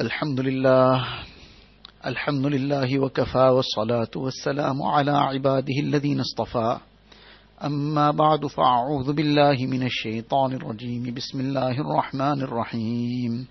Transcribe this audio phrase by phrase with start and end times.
[0.00, 1.06] الحمد لله
[2.06, 6.78] الحمد لله وكفى والصلاة والسلام على عباده الذين اصطفى.
[7.64, 11.14] أما بعد فأعوذ بالله من الشيطان الرجيم.
[11.14, 13.46] بسم الله الرحمن الرحيم.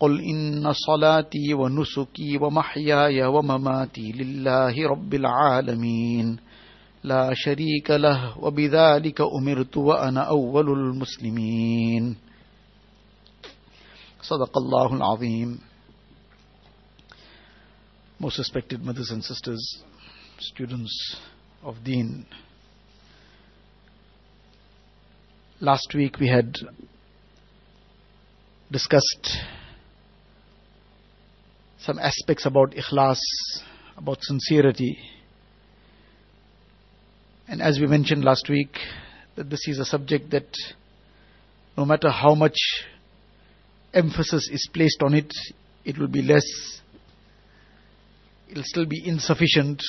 [0.00, 6.36] قل إن صلاتي ونسكي ومحياي ومماتي لله رب العالمين.
[7.04, 12.25] لا شريك له وبذلك أمرت وأنا أول المسلمين.
[14.25, 15.59] صدق الله العظيم
[18.19, 19.83] Most respected mothers and sisters,
[20.39, 21.17] students
[21.63, 22.27] of Deen,
[25.59, 26.55] last week we had
[28.71, 29.37] discussed
[31.79, 33.19] some aspects about ikhlas,
[33.97, 34.97] about sincerity.
[37.47, 38.77] And as we mentioned last week,
[39.35, 40.55] that this is a subject that
[41.75, 42.57] no matter how much
[43.92, 45.32] emphasis is placed on it,
[45.84, 46.44] it will be less,
[48.48, 49.82] it'll still be insufficient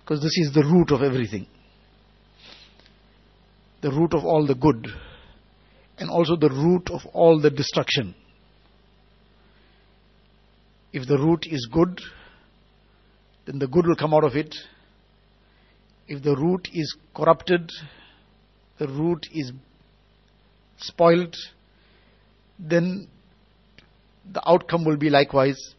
[0.00, 1.46] because this is the root of everything.
[3.80, 4.86] The root of all the good
[5.98, 8.14] and also the root of all the destruction.
[10.92, 12.00] If the root is good,
[13.46, 14.54] then the good will come out of it.
[16.06, 17.70] If the root is corrupted,
[18.78, 19.52] the root is
[20.78, 21.34] spoiled,
[22.62, 23.08] then
[24.30, 25.74] the outcome will be likewise.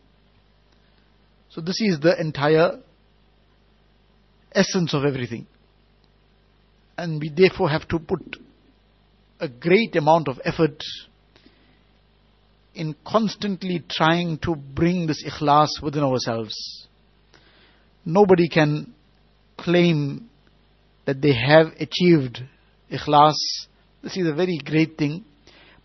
[1.50, 2.80] So this is the entire
[4.54, 5.48] essence of everything.
[6.98, 8.38] And we therefore have to put
[9.40, 10.82] a great amount of effort
[12.76, 16.88] in constantly trying to bring this ikhlas within ourselves.
[18.06, 18.94] Nobody can
[19.58, 20.30] claim
[21.06, 22.42] that they have achieved
[22.92, 23.36] ikhlas.
[24.02, 25.24] This is a very great thing.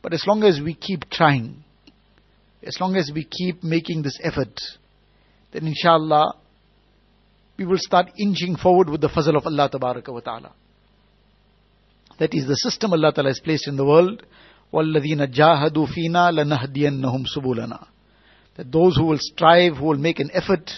[0.01, 1.63] But as long as we keep trying,
[2.65, 4.59] as long as we keep making this effort,
[5.51, 6.35] then inshallah,
[7.57, 10.51] we will start inching forward with the fazl of Allah wa ta'ala.
[12.19, 14.23] That is the system Allah Ta'ala has placed in the world.
[14.71, 17.85] وَالَّذِينَ جَاهَدُوا فِينَا لَنَهْدِيَنَّهُمْ سُبُولَنَا
[18.57, 20.71] That those who will strive, who will make an effort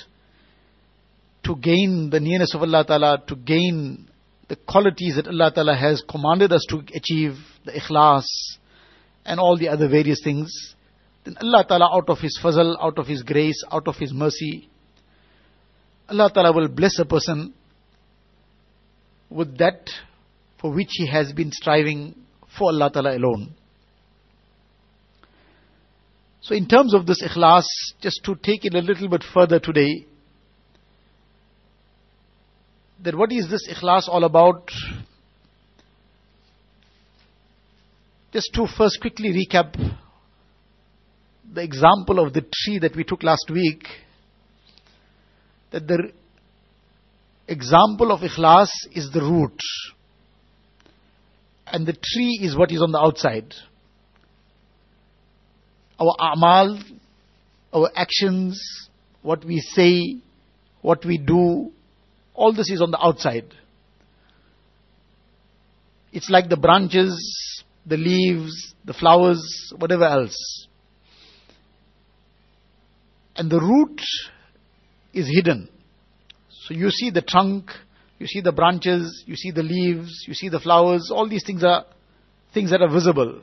[1.44, 4.08] to gain the nearness of Allah Ta'ala, to gain
[4.48, 8.26] the qualities that Allah Ta'ala has commanded us to achieve, the ikhlas,
[9.25, 10.75] and all the other various things,
[11.25, 14.69] then Allah Ta'ala out of His fazl, out of His grace, out of His mercy,
[16.09, 17.55] Allah Ta'ala will bless a person
[19.31, 19.89] with that
[20.61, 22.15] for which he has been striving
[22.59, 23.55] for Allah Ta'ala alone.
[26.43, 27.65] So in terms of this ikhlas,
[28.01, 30.07] just to take it a little bit further today,
[33.05, 34.69] that what is this ikhlas all about?
[38.33, 39.75] Just to first quickly recap
[41.53, 43.85] the example of the tree that we took last week,
[45.73, 46.13] that the
[47.49, 49.59] example of ikhlas is the root
[51.67, 53.53] and the tree is what is on the outside.
[55.99, 56.83] Our a'mal,
[57.73, 58.61] our actions,
[59.23, 60.23] what we say,
[60.83, 61.73] what we do,
[62.35, 63.53] all this is on the outside.
[66.13, 69.43] It's like the branches, the leaves, the flowers,
[69.77, 70.37] whatever else.
[73.35, 74.01] And the root
[75.13, 75.69] is hidden.
[76.67, 77.71] So you see the trunk,
[78.21, 81.65] you see the branches, you see the leaves, you see the flowers, all these things
[81.65, 81.85] are
[82.55, 83.43] things that are visible.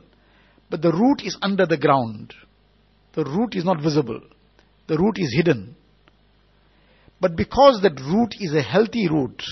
[0.70, 2.32] But the root is under the ground.
[3.14, 4.20] The root is not visible.
[4.86, 5.76] The root is hidden.
[7.20, 9.42] But because that root is a healthy root,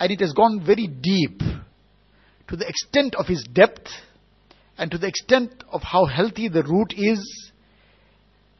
[0.00, 1.40] and it has gone very deep,
[2.52, 3.88] to the extent of his depth,
[4.76, 7.50] and to the extent of how healthy the root is,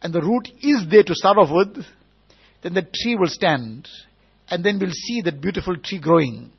[0.01, 1.85] and the root is there to start off with,
[2.63, 3.87] then the tree will stand
[4.49, 6.51] and then we'll see that beautiful tree growing.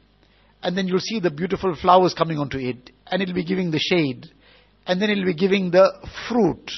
[0.61, 2.91] And then you'll see the beautiful flowers coming onto it.
[3.07, 4.27] And it'll be giving the shade.
[4.85, 5.91] And then it'll be giving the
[6.29, 6.71] fruit.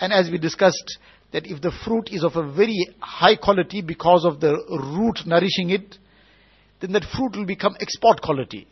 [0.00, 0.98] And as we discussed,
[1.32, 4.52] that if the fruit is of a very high quality because of the
[4.98, 5.96] root nourishing it,
[6.80, 8.66] then that fruit will become export quality.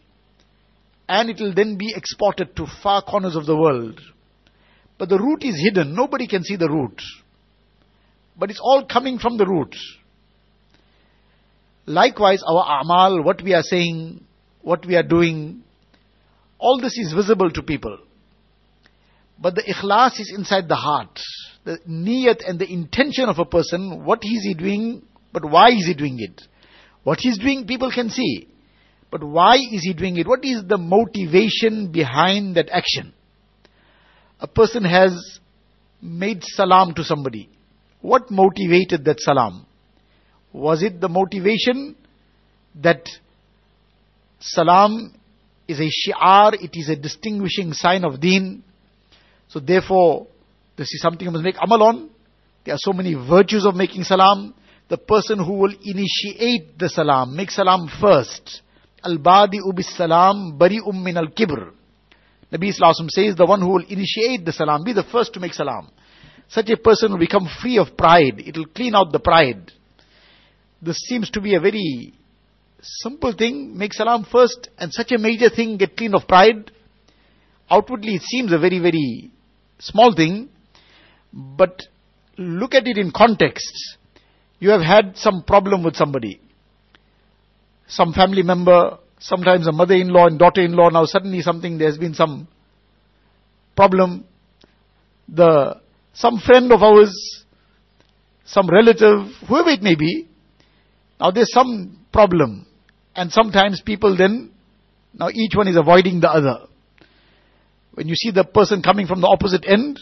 [1.09, 4.01] And it will then be exported to far corners of the world.
[4.99, 5.95] But the root is hidden.
[5.95, 7.01] Nobody can see the root.
[8.39, 9.75] But it's all coming from the root.
[11.87, 14.25] Likewise, our amal, what we are saying,
[14.63, 15.63] what we are doing,
[16.59, 17.99] all this is visible to people.
[19.39, 21.21] But the ikhlas is inside the heart.
[21.65, 25.03] The niyat and the intention of a person, what is he doing,
[25.33, 26.41] but why is he doing it?
[27.03, 28.49] What he's doing, people can see.
[29.15, 30.27] But why is he doing it?
[30.27, 33.15] What is the motivation behind that action?
[34.41, 35.39] A person has
[36.03, 37.49] made salam to somebody.
[38.01, 39.67] What motivated that salam?
[40.53, 41.95] Was it the motivation
[42.83, 43.09] that
[44.41, 45.15] salam
[45.69, 48.65] is a shi'ar, it is a distinguishing sign of deen.
[49.47, 50.27] So therefore,
[50.77, 52.11] this is something you must make amal on.
[52.65, 54.55] There are so many virtues of making salam.
[54.89, 58.63] The person who will initiate the salam, make salam first.
[59.05, 61.73] Al-badi ubis salam, bari Ummin al-kibr.
[62.53, 65.53] Nabi Islam says the one who will initiate the salam, be the first to make
[65.53, 65.91] salam.
[66.49, 68.35] Such a person will become free of pride.
[68.39, 69.73] It will clean out the pride.
[70.81, 72.15] This seems to be a very
[72.81, 76.71] simple thing, make salam first, and such a major thing, get clean of pride.
[77.71, 79.31] Outwardly, it seems a very, very
[79.79, 80.51] small thing,
[81.33, 81.81] but
[82.37, 83.99] look at it in context.
[84.61, 86.41] You have had some problem with somebody,
[87.87, 90.91] some family member, sometimes a mother-in-law and daughter-in-law.
[90.91, 92.49] Now suddenly something there's been some
[93.77, 94.25] problem.
[95.29, 95.81] The
[96.13, 97.45] some friend of ours,
[98.45, 100.29] some relative, whoever it may be.
[101.21, 102.67] Now there's some problem.
[103.17, 104.53] And sometimes people then,
[105.13, 106.67] now each one is avoiding the other.
[107.93, 110.01] When you see the person coming from the opposite end,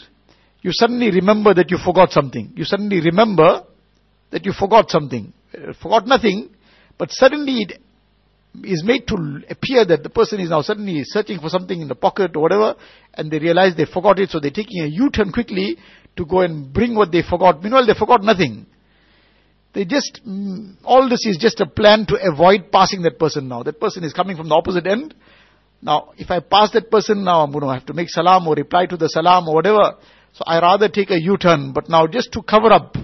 [0.61, 2.53] you suddenly remember that you forgot something.
[2.55, 3.63] You suddenly remember
[4.31, 5.31] that you forgot something.
[5.81, 6.49] Forgot nothing,
[6.97, 7.79] but suddenly it
[8.63, 11.95] is made to appear that the person is now suddenly searching for something in the
[11.95, 12.75] pocket or whatever,
[13.13, 15.77] and they realize they forgot it, so they're taking a U-turn quickly
[16.15, 17.63] to go and bring what they forgot.
[17.63, 18.67] Meanwhile, they forgot nothing.
[19.73, 23.63] They just, mm, all this is just a plan to avoid passing that person now.
[23.63, 25.15] That person is coming from the opposite end.
[25.81, 28.53] Now, if I pass that person now, I'm going to have to make salam or
[28.53, 29.95] reply to the salam or whatever.
[30.33, 31.73] So I rather take a U-turn.
[31.73, 32.95] But now just to cover up,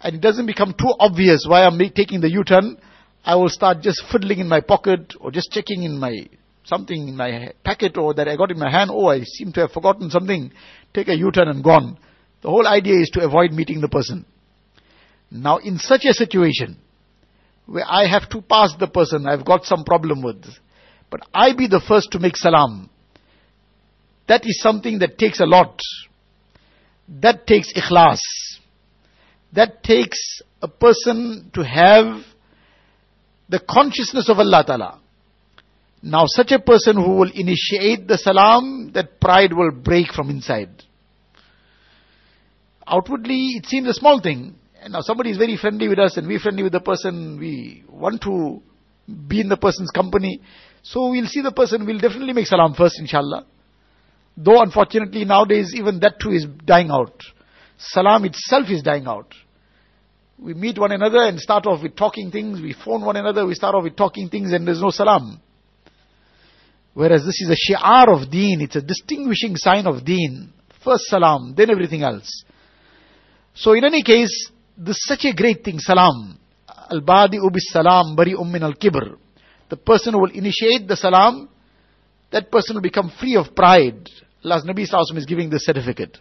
[0.00, 2.78] and it doesn't become too obvious why I'm taking the U-turn,
[3.24, 6.28] I will start just fiddling in my pocket or just checking in my
[6.64, 8.90] something in my packet or that I got in my hand.
[8.92, 10.52] Oh, I seem to have forgotten something.
[10.94, 11.98] Take a U-turn and gone.
[12.42, 14.24] The whole idea is to avoid meeting the person.
[15.30, 16.76] Now in such a situation,
[17.66, 20.44] where I have to pass the person I've got some problem with,
[21.10, 22.90] but I be the first to make salam,
[24.28, 25.80] that is something that takes a lot.
[27.08, 28.20] That takes ikhlas.
[29.52, 32.22] That takes a person to have
[33.50, 35.00] the consciousness of Allah Ta'ala.
[36.02, 40.70] Now such a person who will initiate the salam, that pride will break from inside.
[42.86, 44.54] Outwardly, it seems a small thing.
[44.82, 47.84] And now somebody is very friendly with us and we're friendly with the person, we
[47.88, 48.62] want to
[49.28, 50.40] be in the person's company.
[50.82, 53.44] So we'll see the person, we'll definitely make salam first, inshallah.
[54.36, 57.20] Though unfortunately nowadays even that too is dying out.
[57.76, 59.34] Salam itself is dying out.
[60.42, 63.54] We meet one another and start off with talking things, we phone one another, we
[63.54, 65.38] start off with talking things and there's no salam.
[66.94, 70.52] Whereas this is a shi'ar of deen, it's a distinguishing sign of deen.
[70.82, 72.44] First salam, then everything else.
[73.54, 76.38] So in any case, this is such a great thing, salam.
[76.90, 79.16] Al-Badi ubis salam, bari ummin al-kibr.
[79.68, 81.50] The person who will initiate the salam,
[82.32, 84.08] that person will become free of pride.
[84.42, 84.82] Allah's Nabi
[85.18, 86.16] is giving this certificate.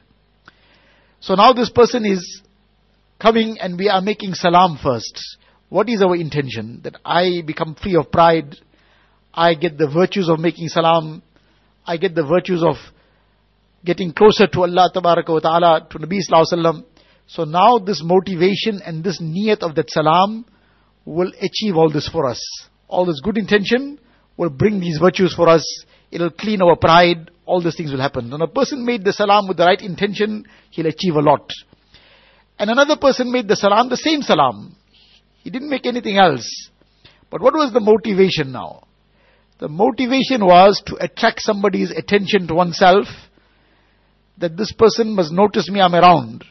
[1.21, 2.41] So now this person is
[3.19, 5.19] coming and we are making salam first.
[5.69, 6.81] What is our intention?
[6.83, 8.55] That I become free of pride.
[9.33, 11.21] I get the virtues of making salam.
[11.85, 12.75] I get the virtues of
[13.85, 16.83] getting closer to Allah wa Ta'ala, to Nabi Sallallahu
[17.29, 20.45] so now this motivation and this niyat of that salam
[21.05, 22.41] will achieve all this for us.
[22.87, 23.99] All this good intention
[24.35, 25.63] will bring these virtues for us.
[26.09, 27.29] It'll clean our pride.
[27.45, 28.31] All these things will happen.
[28.31, 31.51] When a person made the salam with the right intention, he'll achieve a lot.
[32.59, 34.75] And another person made the salam, the same salam.
[35.43, 36.69] He didn't make anything else.
[37.31, 38.83] But what was the motivation now?
[39.59, 43.07] The motivation was to attract somebody's attention to oneself,
[44.37, 46.43] that this person must notice me, I'm around.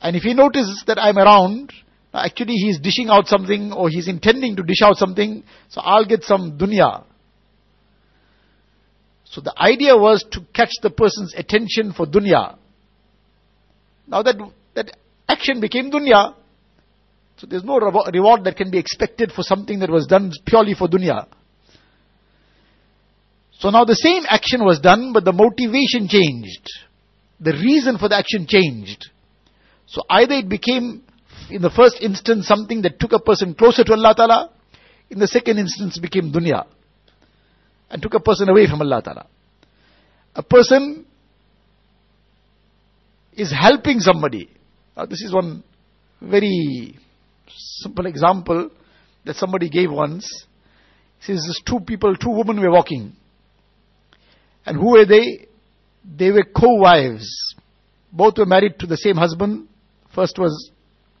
[0.00, 1.72] And if he notices that I'm around,
[2.12, 6.24] actually he's dishing out something or he's intending to dish out something, so I'll get
[6.24, 7.04] some dunya.
[9.24, 12.56] So the idea was to catch the person's attention for dunya.
[14.06, 14.36] Now that,
[14.74, 14.96] that
[15.28, 16.34] action became dunya,
[17.36, 20.88] so there's no reward that can be expected for something that was done purely for
[20.88, 21.26] dunya.
[23.58, 26.66] So now the same action was done, but the motivation changed.
[27.40, 29.06] The reason for the action changed.
[29.86, 31.02] So either it became,
[31.50, 34.50] in the first instance, something that took a person closer to Allah Ta'ala,
[35.10, 36.66] in the second instance became dunya,
[37.90, 39.26] and took a person away from Allah Ta'ala.
[40.36, 41.06] A person
[43.32, 44.48] is helping somebody.
[44.96, 45.62] Now this is one
[46.20, 46.98] very
[47.48, 48.70] simple example
[49.24, 50.44] that somebody gave once.
[51.20, 53.12] He says, two people, two women were walking.
[54.64, 55.46] And who were they?
[56.16, 57.28] They were co-wives.
[58.12, 59.68] both were married to the same husband.
[60.14, 60.70] First was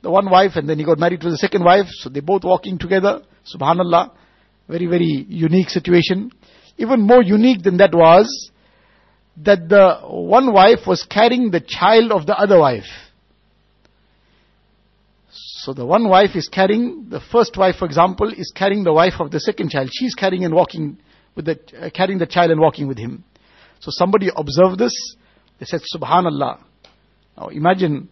[0.02, 1.86] the one wife and then he got married to the second wife.
[1.88, 3.20] So they both walking together.
[3.54, 4.12] Subhanallah.
[4.68, 6.30] Very, very unique situation.
[6.78, 8.50] Even more unique than that was
[9.36, 12.84] that the one wife was carrying the child of the other wife.
[15.62, 19.20] So the one wife is carrying, the first wife, for example, is carrying the wife
[19.20, 19.90] of the second child.
[19.92, 20.96] She's carrying and walking
[21.34, 23.24] with the, uh, carrying the child and walking with him.
[23.80, 24.94] So somebody observed this.
[25.58, 26.60] They said, Subhanallah.
[27.36, 28.08] Now imagine,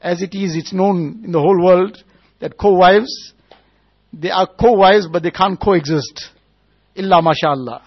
[0.00, 2.02] as it is, it's known in the whole world
[2.40, 3.32] that co-wives,
[4.12, 6.30] they are co-wives, but they can't coexist.
[6.96, 7.82] Illa mashallah.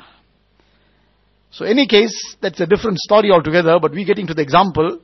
[1.50, 5.02] So any case, that's a different story altogether, but we're getting to the example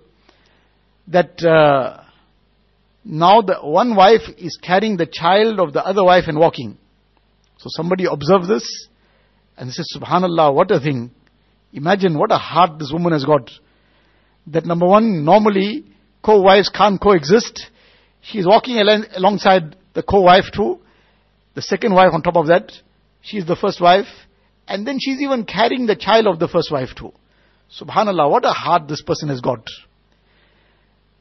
[1.09, 2.05] that uh,
[3.09, 6.77] now the one wife is carrying the child of the other wife and walking.
[7.57, 8.87] So somebody observed this
[9.57, 11.11] and says, Subhanallah, what a thing.
[11.71, 13.49] Imagine what a heart this woman has got.
[14.47, 15.85] That number one, normally
[16.21, 17.67] co-wives can't coexist.
[18.21, 20.79] She's walking al- alongside the co-wife too.
[21.55, 22.73] The second wife on top of that.
[23.21, 24.07] She's the first wife.
[24.67, 27.13] And then she's even carrying the child of the first wife too.
[27.81, 29.65] Subhanallah, what a heart this person has got.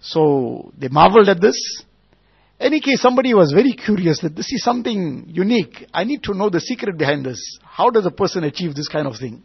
[0.06, 1.56] So they marveled at this.
[2.58, 5.86] Any case, somebody was very curious that this is something unique.
[5.92, 7.40] I need to know the secret behind this.
[7.62, 9.42] How does a person achieve this kind of thing?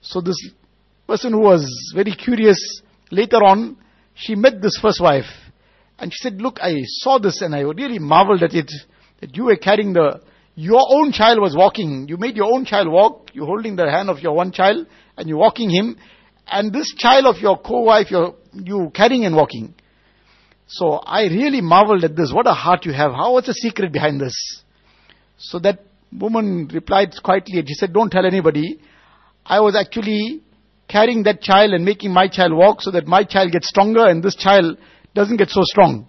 [0.00, 0.36] So this
[1.06, 2.58] person who was very curious,
[3.10, 3.76] later on,
[4.14, 5.30] she met this first wife.
[5.98, 8.70] And she said, look, I saw this and I really marveled at it,
[9.20, 10.20] that you were carrying the,
[10.54, 12.06] your own child was walking.
[12.08, 13.30] You made your own child walk.
[13.32, 15.98] You're holding the hand of your one child and you're walking him.
[16.46, 19.74] And this child of your co-wife, you're, you carrying and walking.
[20.66, 22.32] So I really marveled at this.
[22.32, 23.12] What a heart you have.
[23.12, 24.62] How, what's the secret behind this?
[25.36, 25.80] So that
[26.12, 28.80] woman replied quietly and she said, don't tell anybody.
[29.44, 30.42] I was actually
[30.88, 34.22] carrying that child and making my child walk so that my child gets stronger and
[34.22, 34.78] this child
[35.14, 36.06] doesn't get so strong.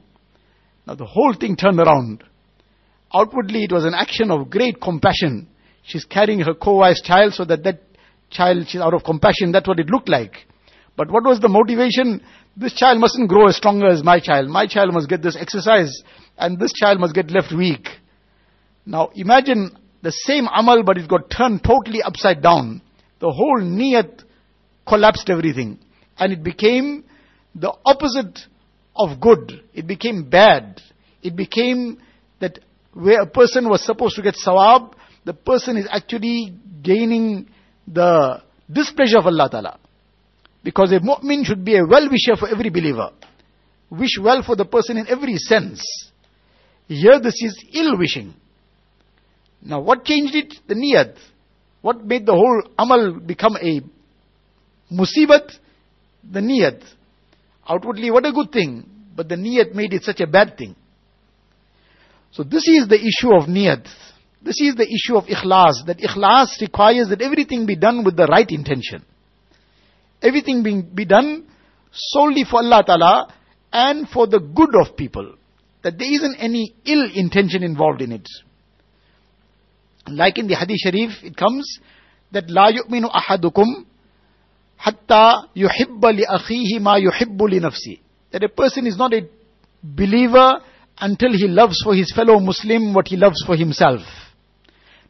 [0.85, 2.23] Now the whole thing turned around.
[3.13, 5.47] Outwardly it was an action of great compassion.
[5.83, 7.81] She's carrying her co-wife's child so that that
[8.29, 10.45] child, she's out of compassion, that's what it looked like.
[10.97, 12.21] But what was the motivation?
[12.55, 14.49] This child mustn't grow as stronger as my child.
[14.49, 16.03] My child must get this exercise
[16.37, 17.87] and this child must get left weak.
[18.85, 22.81] Now imagine the same amal but it got turned totally upside down
[23.19, 24.23] the whole niyat
[24.87, 25.79] collapsed everything.
[26.17, 27.05] And it became
[27.53, 28.39] the opposite
[28.95, 29.63] of good.
[29.73, 30.81] It became bad.
[31.21, 31.99] It became
[32.39, 32.59] that
[32.93, 34.93] where a person was supposed to get sawab,
[35.25, 37.49] the person is actually gaining
[37.87, 39.79] the displeasure of Allah Ta'ala.
[40.65, 43.12] Because a mu'min should be a well-wisher for every believer.
[43.91, 45.86] Wish well for the person in every sense.
[46.88, 48.34] Here this is ill-wishing.
[49.62, 50.55] Now what changed it?
[50.67, 51.17] The niyat.
[51.81, 53.81] What made the whole amal become a
[54.91, 55.53] musibat?
[56.31, 56.81] The niyat.
[57.69, 58.89] Outwardly, what a good thing.
[59.15, 60.75] But the niyat made it such a bad thing.
[62.31, 63.88] So this is the issue of niyat.
[64.41, 65.86] This is the issue of ikhlas.
[65.86, 69.05] That ikhlas requires that everything be done with the right intention.
[70.22, 71.46] Everything being be done
[71.92, 73.34] solely for Allah Ta'ala
[73.72, 75.34] and for the good of people.
[75.82, 78.28] That there isn't any ill intention involved in it.
[80.08, 81.78] Like in the Hadith Sharif, it comes
[82.32, 83.84] that لا يؤمن أحدكم
[84.78, 87.99] حتى يحب لأخيه ما يحب لنفسه.
[88.32, 89.26] That a person is not a
[89.82, 90.60] believer
[91.00, 94.02] until he loves for his fellow Muslim what he loves for himself.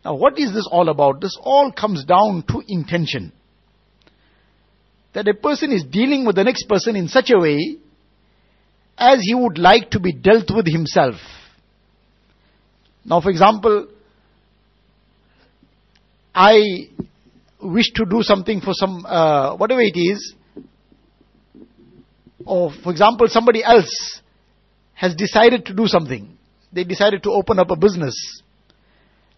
[0.05, 1.21] Now what is this all about?
[1.21, 3.33] This all comes down to intention.
[5.16, 7.78] That a person is dealing with the next person in such a way
[8.98, 11.16] as he would like to be dealt with himself.
[13.06, 13.88] Now for example,
[16.34, 16.90] I
[17.62, 20.34] wish to do something for some, uh, whatever it is,
[22.46, 24.22] or for example, somebody else
[24.94, 26.38] has decided to do something.
[26.74, 28.16] They decided to open up a business.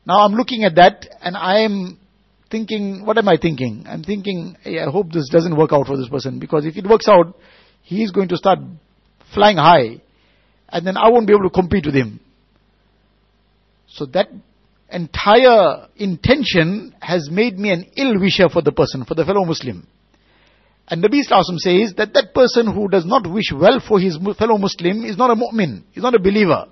[0.06, 2.00] Now I'm looking at that and I am
[2.50, 3.86] thinking, what am I thinking?
[3.88, 6.88] I'm thinking, hey, I hope this doesn't work out for this person because if it
[6.88, 7.36] works out,
[7.84, 8.60] he's going to start
[9.34, 10.01] flying high
[10.70, 12.20] and then I won't be able to compete with him.
[13.88, 14.27] So that
[14.89, 19.88] entire intention has made me an ill wisher for the person, for the fellow Muslim.
[20.89, 24.58] And Nabi Sallallahu says that that person who does not wish well for his fellow
[24.58, 26.66] Muslim is not a mu'min, is not a believer.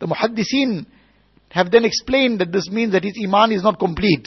[0.00, 0.86] The muhaddiseen
[1.50, 4.26] have then explained that this means that his iman is not complete.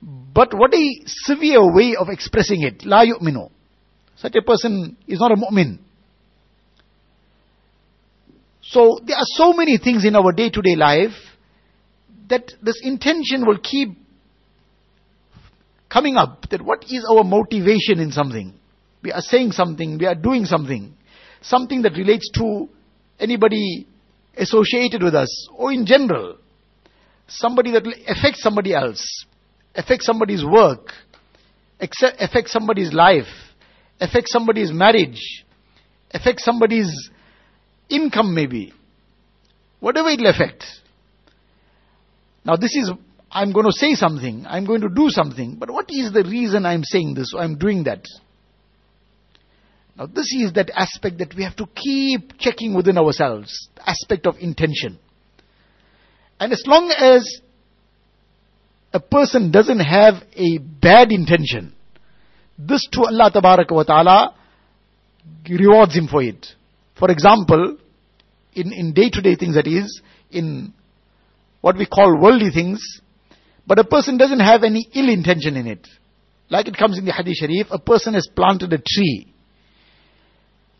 [0.00, 2.84] But what a severe way of expressing it.
[2.84, 3.50] La yu'minu.
[4.16, 5.78] Such a person is not a mu'min.
[8.62, 11.14] So there are so many things in our day-to-day life
[12.28, 13.96] that this intention will keep
[15.88, 18.52] coming up that what is our motivation in something
[19.02, 20.94] we are saying something, we are doing something,
[21.40, 22.68] something that relates to
[23.18, 23.86] anybody
[24.36, 26.36] associated with us, or in general,
[27.26, 29.24] somebody that will affect somebody else,
[29.78, 30.90] affect somebody's work,
[31.80, 33.28] affect somebody's life,
[34.00, 35.44] affect somebody's marriage,
[36.12, 37.10] affect somebody's
[37.88, 38.74] income maybe,
[39.78, 40.64] whatever it will affect.
[42.44, 42.90] Now this is,
[43.30, 46.66] I'm going to say something, I'm going to do something, but what is the reason
[46.66, 48.04] I'm saying this, or I'm doing that?
[49.96, 54.36] Now this is that aspect that we have to keep checking within ourselves, aspect of
[54.40, 54.98] intention.
[56.40, 57.40] And as long as
[58.92, 61.74] a person doesn't have a bad intention,
[62.58, 63.30] this to Allah
[63.70, 64.34] wa ta'ala
[65.48, 66.46] rewards him for it.
[66.98, 67.76] For example,
[68.54, 70.72] in, in day-to-day things that is, in
[71.60, 73.00] what we call worldly things,
[73.66, 75.86] but a person doesn't have any ill intention in it.
[76.50, 79.32] Like it comes in the Hadith Sharif, a person has planted a tree.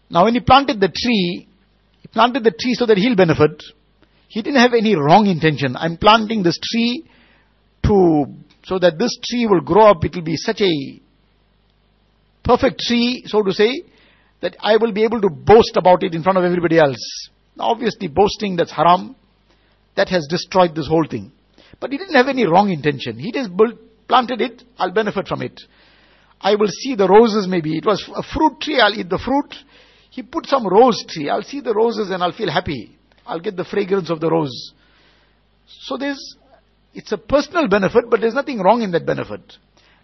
[0.08, 1.46] Now when he planted the tree,
[2.00, 3.62] he planted the tree so that he'll benefit.
[4.28, 5.76] He didn't have any wrong intention.
[5.76, 7.04] I'm planting this tree
[7.88, 8.26] to,
[8.64, 11.00] so that this tree will grow up, it will be such a
[12.45, 13.83] perfect tree, so to say,
[14.40, 17.30] that I will be able to boast about it in front of everybody else.
[17.59, 19.16] Obviously boasting, that's haram.
[19.97, 21.33] That has destroyed this whole thing.
[21.80, 23.18] But he didn't have any wrong intention.
[23.18, 23.75] He just built,
[24.07, 25.61] planted it, I'll benefit from it.
[26.40, 27.76] I will see the roses maybe.
[27.76, 29.54] It was a fruit tree, I'll eat the fruit.
[30.11, 31.28] He put some rose tree.
[31.28, 32.97] I'll see the roses and I'll feel happy.
[33.26, 34.73] I'll get the fragrance of the rose.
[35.66, 36.37] So there's,
[36.98, 39.40] it's a personal benefit, but there's nothing wrong in that benefit.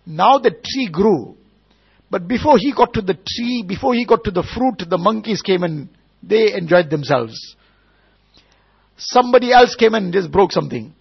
[0.07, 1.37] Now the tree grew.
[2.09, 5.43] But before he got to the tree, before he got to the fruit, the monkeys
[5.43, 5.89] came and
[6.23, 7.57] they enjoyed themselves.
[8.97, 10.95] Somebody else came and just broke something.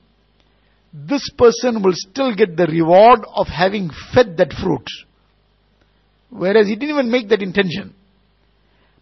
[0.91, 4.87] This person will still get the reward of having fed that fruit.
[6.31, 7.93] Whereas he didn't even make that intention.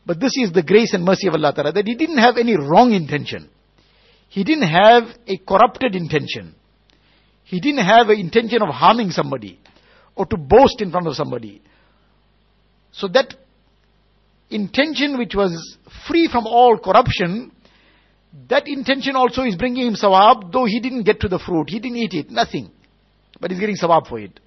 [0.06, 2.58] But this is the grace and mercy of Allah Ta'ala that he didn't have any
[2.58, 3.50] wrong intention.
[4.28, 6.56] He didn't have a corrupted intention.
[7.52, 9.60] He didn't have an intention of harming somebody
[10.16, 11.62] or to boast in front of somebody.
[12.94, 13.36] So that
[14.50, 17.52] intention which was free from all corruption,
[18.48, 21.80] that intention also is bringing him sawab, though he didn't get to the fruit, he
[21.80, 22.72] didn't eat it, nothing.
[23.42, 24.40] But he's getting sawab for it.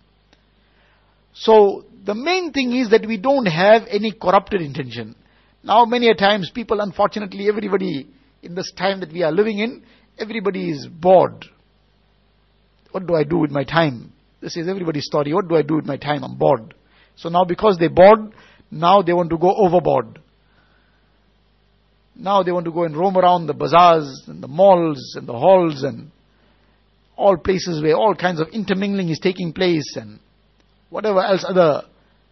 [1.35, 5.14] So, the main thing is that we don't have any corrupted intention.
[5.62, 8.09] Now many a times people, unfortunately, everybody
[8.43, 9.83] in this time that we are living in,
[10.19, 11.45] everybody is bored.
[12.94, 14.12] What do I do with my time?
[14.40, 15.35] This is everybody's story.
[15.35, 16.22] What do I do with my time?
[16.22, 16.74] I'm bored.
[17.16, 18.33] So now because they're bored,
[18.70, 20.20] now they want to go overboard.
[22.14, 25.33] Now they want to go and roam around the bazaars and the malls and the
[25.33, 26.12] halls and
[27.16, 30.20] all places where all kinds of intermingling is taking place and
[30.88, 31.83] whatever else other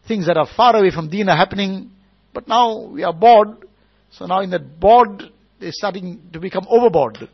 [0.07, 1.91] things that are far away from deen are happening.
[2.33, 3.67] But now we are bored.
[4.13, 5.25] So now in that bored,
[5.59, 7.29] they're starting to become overboard.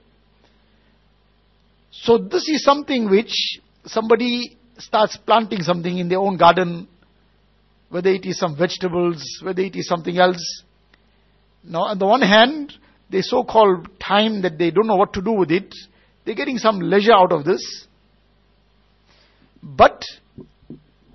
[1.91, 3.33] So this is something which
[3.85, 6.89] somebody starts planting something in their own garden,
[7.89, 10.63] whether it is some vegetables, whether it is something else.
[11.65, 12.73] Now on the one hand,
[13.11, 15.75] they so-called time that they don't know what to do with it,
[16.25, 17.87] they're getting some leisure out of this.
[19.63, 20.03] But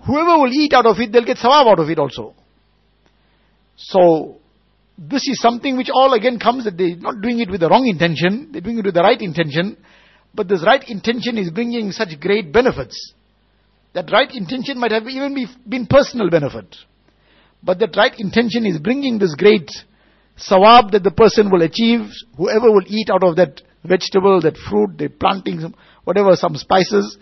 [0.05, 2.33] whoever will eat out of it, they'll get sawab out of it also.
[3.75, 4.37] So,
[4.97, 7.87] this is something which all again comes that they're not doing it with the wrong
[7.87, 9.77] intention, they're doing it with the right intention,
[10.33, 13.13] but this right intention is bringing such great benefits.
[13.93, 16.75] That right intention might have even be, been personal benefit.
[17.61, 19.69] But that right intention is bringing this great
[20.37, 24.97] sawab that the person will achieve, whoever will eat out of that vegetable, that fruit,
[24.97, 27.17] they're planting whatever, some spices,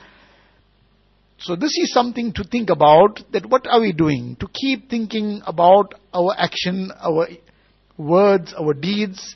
[1.44, 4.36] so this is something to think about that what are we doing?
[4.40, 7.28] To keep thinking about our action, our
[7.98, 9.36] words, our deeds.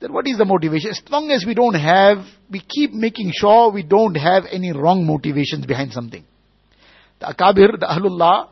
[0.00, 0.90] Then what is the motivation?
[0.90, 2.18] As long as we don't have,
[2.50, 6.24] we keep making sure we don't have any wrong motivations behind something.
[7.20, 8.50] The Akabir, the Ahlullah,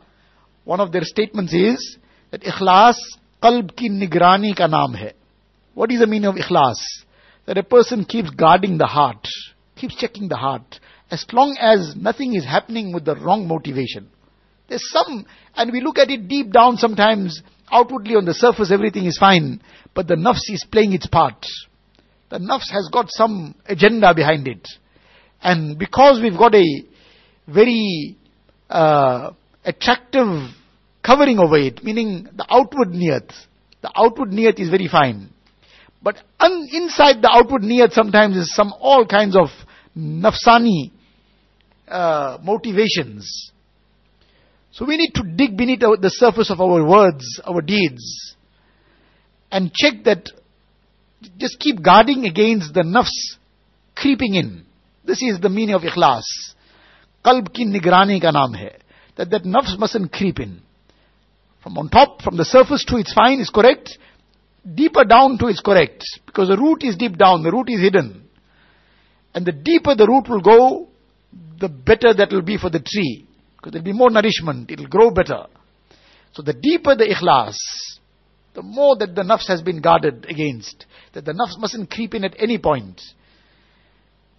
[0.63, 1.97] one of their statements is
[2.31, 2.95] that ikhlas
[3.41, 5.13] qalb ki nigrani ka naam hai.
[5.75, 6.77] What is the meaning of ikhlas?
[7.45, 9.27] That a person keeps guarding the heart,
[9.75, 10.79] keeps checking the heart
[11.11, 14.09] as long as nothing is happening with the wrong motivation.
[14.67, 19.05] There's some, and we look at it deep down sometimes, outwardly on the surface everything
[19.05, 19.61] is fine,
[19.93, 21.45] but the nafs is playing its part.
[22.29, 24.67] The nafs has got some agenda behind it.
[25.41, 26.83] And because we've got a
[27.47, 28.17] very
[28.69, 29.31] uh,
[29.63, 30.49] attractive
[31.03, 33.31] covering over it, meaning the outward niyat,
[33.81, 35.29] the outward niyat is very fine.
[36.01, 39.47] But un- inside the outward niyat sometimes is some all kinds of
[39.97, 40.91] nafsani
[41.87, 43.51] uh, motivations.
[44.75, 48.35] So we need to dig beneath the surface of our words, our deeds,
[49.49, 50.29] and check that,
[51.37, 53.37] just keep guarding against the nafs
[53.95, 54.65] creeping in.
[55.05, 56.23] This is the meaning of ikhlas.
[57.23, 58.75] Qalb ki nigrani ka naam hai.
[59.15, 60.61] That that nafs mustn't creep in.
[61.63, 63.97] From on top, from the surface to it's fine, is correct.
[64.75, 66.03] Deeper down to it's correct.
[66.25, 68.27] Because the root is deep down, the root is hidden.
[69.33, 70.89] And the deeper the root will go,
[71.61, 73.24] the better that will be for the tree.
[73.65, 75.47] Because there'll be more nourishment, it'll grow better.
[76.33, 77.55] So the deeper the ikhlas,
[78.53, 82.23] the more that the nafs has been guarded against, that the nafs mustn't creep in
[82.23, 83.01] at any point,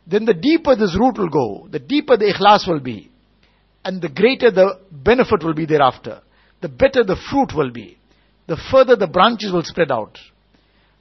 [0.06, 3.10] then the deeper this root will go, the deeper the ikhlas will be,
[3.84, 6.20] and the greater the benefit will be thereafter,
[6.60, 7.98] the better the fruit will be,
[8.46, 10.20] the further the branches will spread out.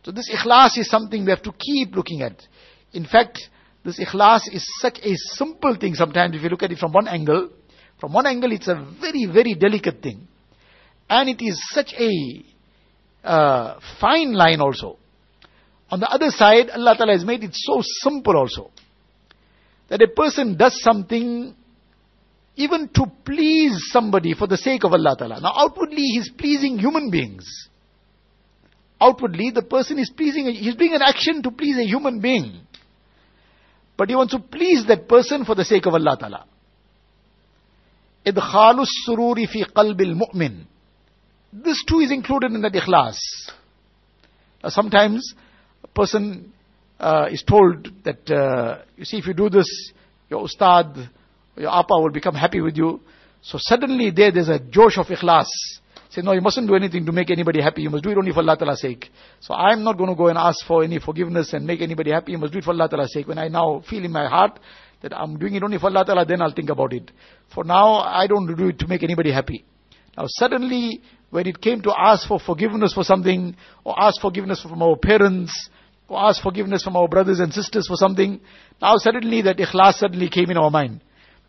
[0.01, 2.41] So this ikhlas is something we have to keep looking at.
[2.91, 3.39] In fact,
[3.83, 7.07] this ikhlas is such a simple thing sometimes if you look at it from one
[7.07, 7.51] angle.
[7.99, 10.27] From one angle, it's a very, very delicate thing.
[11.09, 12.43] And it is such a
[13.23, 14.97] uh, fine line also.
[15.89, 18.71] On the other side, Allah Ta'ala has made it so simple also.
[19.89, 21.55] That a person does something
[22.55, 25.41] even to please somebody for the sake of Allah Ta'ala.
[25.41, 27.45] Now outwardly he's pleasing human beings.
[28.99, 32.61] Outwardly the person is pleasing, he's doing an action to please a human being.
[33.97, 36.45] But he wants to please that person for the sake of Allah Ta'ala.
[38.26, 40.64] إدخال السرور في قلب المؤمن
[41.52, 43.18] this too is included in that ikhlas.
[44.62, 45.34] Uh, sometimes
[45.82, 46.52] a person
[46.98, 49.92] uh, is told that, uh, you see, if you do this,
[50.28, 51.10] your ustad,
[51.56, 53.00] your appa will become happy with you.
[53.42, 55.46] So suddenly there, there's a josh of ikhlas.
[56.10, 57.82] Say, no, you mustn't do anything to make anybody happy.
[57.82, 59.10] You must do it only for Allah Ta'ala's sake.
[59.40, 62.32] So I'm not going to go and ask for any forgiveness and make anybody happy.
[62.32, 63.28] You must do it for Allah Ta'ala's sake.
[63.28, 64.58] When I now feel in my heart
[65.05, 67.11] that I'm doing it only for Allah Ta'ala, then I'll think about it.
[67.53, 69.63] For now, I don't do it to make anybody happy.
[70.17, 74.81] Now suddenly, when it came to ask for forgiveness for something, or ask forgiveness from
[74.81, 75.69] our parents,
[76.07, 78.41] or ask forgiveness from our brothers and sisters for something,
[78.81, 81.01] now suddenly that ikhlas suddenly came in our mind.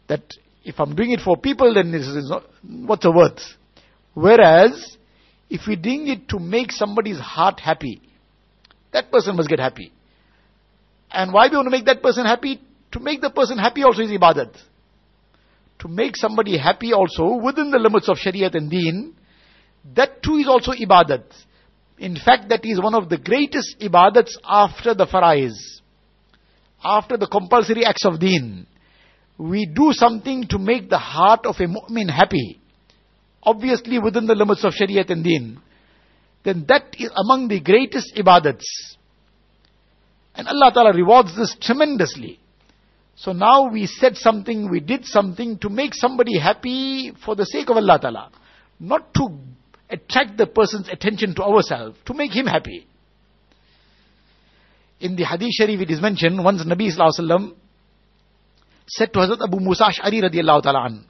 [0.08, 0.24] That
[0.62, 3.40] if I'm doing it for people, then this is not, what's the worth?
[4.12, 4.98] Whereas,
[5.48, 8.02] if we're doing it to make somebody's heart happy,
[8.92, 9.92] that person must get happy.
[11.10, 12.60] And why we want to make that person happy?
[12.96, 14.56] To make the person happy also is ibadat
[15.80, 19.14] to make somebody happy also within the limits of Shariat and Deen,
[19.94, 21.24] that too is also ibadat.
[21.98, 25.52] In fact, that is one of the greatest ibadats after the farais,
[26.82, 28.66] after the compulsory acts of Deen.
[29.38, 32.58] We do something to make the heart of a mu'min happy,
[33.42, 35.60] obviously within the limits of Shariat and Deen.
[36.42, 38.64] Then that is among the greatest ibadats.
[40.34, 42.40] And Allah Ta'ala rewards this tremendously.
[43.16, 47.70] So now we said something, we did something to make somebody happy for the sake
[47.70, 48.30] of Allah Ta'ala.
[48.78, 49.28] Not to
[49.88, 52.86] attract the person's attention to ourselves, to make him happy.
[55.00, 57.54] In the Hadith Sharif it is mentioned, once Nabi Sallallahu
[58.86, 61.04] said to Hazrat Abu Musa Ash'ari radiallahu ta'ala an,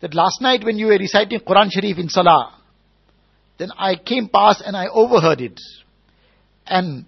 [0.00, 2.58] that last night when you were reciting Quran Sharif in Salah,
[3.58, 5.60] then I came past and I overheard it.
[6.66, 7.06] And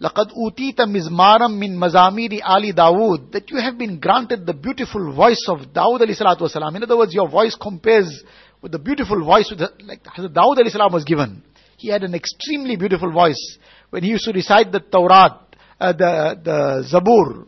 [0.00, 5.46] لَقَدْ أُوتِيتَ مِزْمَارًا مِّن مَزَامِيرِ آلِ دَاوُود That you have been granted the beautiful voice
[5.48, 6.76] of Dawood alayhi salatu wasalam.
[6.76, 8.22] In other words, your voice compares
[8.60, 11.42] with the beautiful voice with the, like Hazrat Dawood alayhi salam was given.
[11.76, 13.58] He had an extremely beautiful voice.
[13.90, 15.38] When he used to recite the Tawrat,
[15.80, 17.46] uh, the, the Zabur,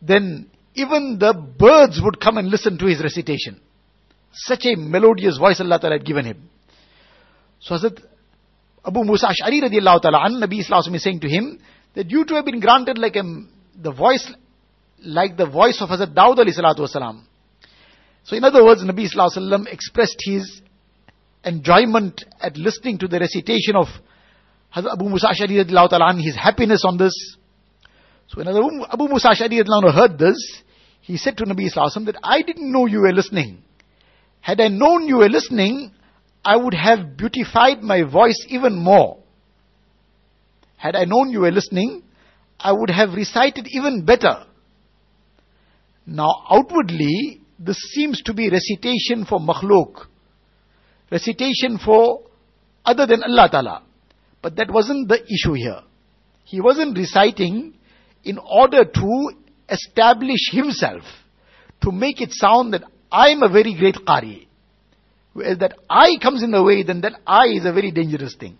[0.00, 3.60] then even the birds would come and listen to his recitation.
[4.32, 6.48] Such a melodious voice Allah Ta'ala had given him.
[7.60, 8.00] So Hazrat
[8.85, 11.59] Abu Musa Ash'ari radiallahu ta'ala an, Nabi Islam is saying to him
[11.95, 13.23] that you too have been granted like a,
[13.81, 14.31] the voice,
[15.03, 17.23] like the voice of Hazrat Dawud alayhi salatu wasalam.
[18.23, 20.61] So in other words, Nabi Sallallahu expressed his
[21.43, 23.87] enjoyment at listening to the recitation of
[24.75, 27.13] Hazrat Abu Musa Ash'ari radiallahu ta'ala an, his happiness on this.
[28.27, 30.37] So when Abu Musa Ash'ari radiallahu heard this,
[31.01, 33.63] he said to Nabi Sallallahu that I didn't know you were listening.
[34.41, 35.91] Had I known you were listening,
[36.45, 39.17] I would have beautified my voice even more.
[40.77, 42.03] Had I known you were listening,
[42.59, 44.45] I would have recited even better.
[46.05, 50.05] Now, outwardly, this seems to be recitation for makhluk,
[51.11, 52.21] recitation for
[52.85, 53.83] other than Allah Ta'ala.
[54.43, 55.81] But that wasn't the issue here.
[56.43, 57.73] He wasn't reciting
[58.23, 59.29] in order to
[59.67, 61.01] establish himself,
[61.81, 64.45] to make it sound that I'm a very great Qari
[65.35, 68.57] where that I comes in the way, then that I is a very dangerous thing.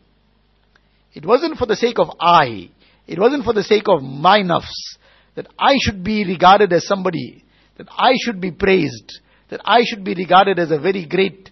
[1.14, 2.70] It wasn't for the sake of I.
[3.08, 4.98] It wasn't for the sake of my nafs.
[5.36, 7.44] That I should be regarded as somebody.
[7.78, 9.20] That I should be praised.
[9.50, 11.50] that I should be regarded as a very great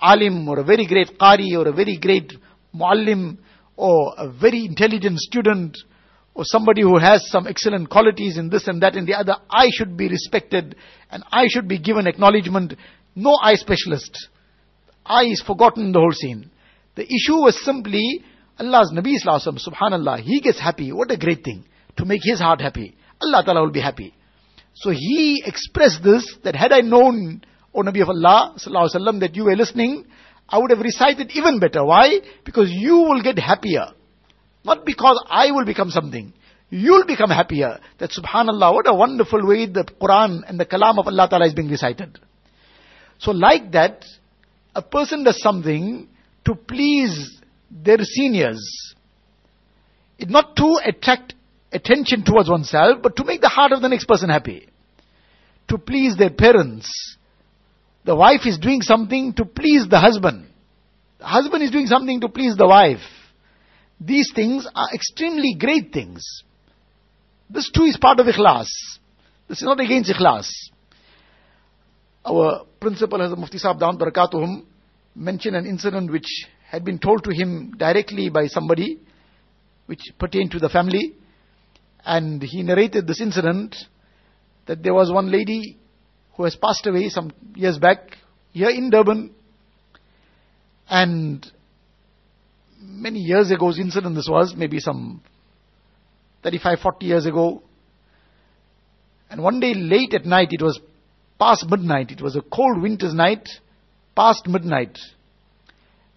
[0.00, 2.32] alim or a very great qari or a very great
[2.74, 3.38] muallim
[3.76, 5.76] or a very intelligent student
[6.34, 9.68] or somebody who has some excellent qualities in this and that and the other, I
[9.72, 10.76] should be respected
[11.10, 12.74] and I should be given acknowledgement.
[13.14, 14.28] No eye specialist.
[15.04, 16.50] Eye is forgotten in the whole scene.
[16.94, 18.22] The issue was simply
[18.58, 20.92] Allah's Nabi Wasallam, subhanallah, he gets happy.
[20.92, 21.64] What a great thing.
[21.96, 22.94] To make his heart happy.
[23.20, 24.14] Allah Ta'ala will be happy.
[24.74, 27.42] So he expressed this, that had I known,
[27.74, 30.06] O Nabi of Allah, sallallahu that you were listening,
[30.48, 31.84] I would have recited even better.
[31.84, 32.18] Why?
[32.44, 33.86] Because you will get happier.
[34.64, 36.32] Not because I will become something.
[36.68, 37.80] You'll become happier.
[37.98, 41.54] That subhanallah, what a wonderful way the Quran and the Kalam of Allah Ta'ala is
[41.54, 42.18] being recited.
[43.20, 44.04] So like that,
[44.74, 46.08] a person does something
[46.46, 47.38] to please
[47.70, 48.94] their seniors.
[50.18, 51.34] It not to attract
[51.70, 54.68] attention towards oneself, but to make the heart of the next person happy.
[55.68, 57.16] To please their parents.
[58.04, 60.46] The wife is doing something to please the husband.
[61.18, 63.02] The husband is doing something to please the wife.
[64.00, 66.22] These things are extremely great things.
[67.50, 68.68] This too is part of ikhlas.
[69.46, 70.48] This is not against ikhlas.
[72.24, 74.64] Our principal Hazrat Mufti Sahib Damat Barakatuhum
[75.14, 76.28] mentioned an incident which
[76.68, 79.00] had been told to him directly by somebody
[79.86, 81.14] which pertained to the family.
[82.04, 83.74] And he narrated this incident
[84.66, 85.78] that there was one lady
[86.36, 88.16] who has passed away some years back
[88.52, 89.34] here in Durban.
[90.88, 91.46] And
[92.78, 95.22] many years ago's incident this was, maybe some
[96.42, 97.62] 35, 40 years ago.
[99.30, 100.80] And one day late at night, it was
[101.40, 103.48] past midnight, it was a cold winter's night,
[104.14, 104.96] past midnight.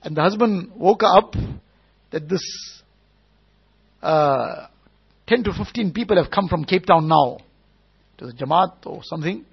[0.03, 1.33] And the husband woke up
[2.11, 2.43] that this
[4.01, 4.67] uh,
[5.27, 7.37] 10 to 15 people have come from Cape Town now.
[8.21, 9.43] Was a Jamaat or something.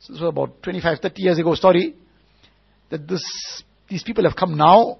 [0.00, 1.96] So this was about 25, 30 years ago story.
[2.90, 3.22] That this,
[3.88, 4.98] these people have come now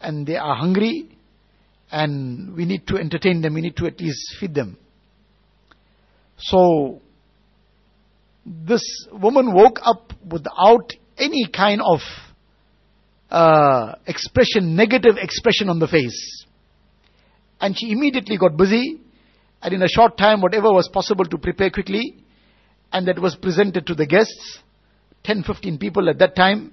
[0.00, 1.16] and they are hungry
[1.90, 4.76] and we need to entertain them, we need to at least feed them.
[6.38, 7.00] So,
[8.46, 8.82] this
[9.12, 12.00] woman woke up without any kind of
[13.30, 16.44] uh, expression, negative expression on the face.
[17.60, 19.00] And she immediately got busy,
[19.62, 22.22] and in a short time, whatever was possible to prepare quickly,
[22.92, 24.60] and that was presented to the guests,
[25.24, 26.72] 10, 15 people at that time,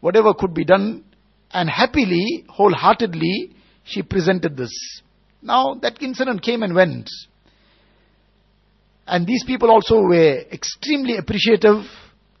[0.00, 1.04] whatever could be done,
[1.50, 4.70] and happily, wholeheartedly, she presented this.
[5.42, 7.10] Now, that incident came and went.
[9.06, 11.84] And these people also were extremely appreciative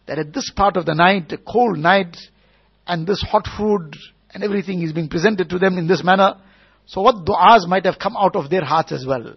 [0.06, 2.16] that at this part of the night, a cold night,
[2.86, 3.94] and this hot food
[4.34, 6.36] and everything is being presented to them in this manner.
[6.86, 9.34] So what du'as might have come out of their hearts as well.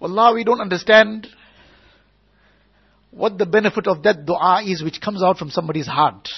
[0.00, 1.26] Wallah, we don't understand
[3.10, 6.28] what the benefit of that dua is which comes out from somebody's heart.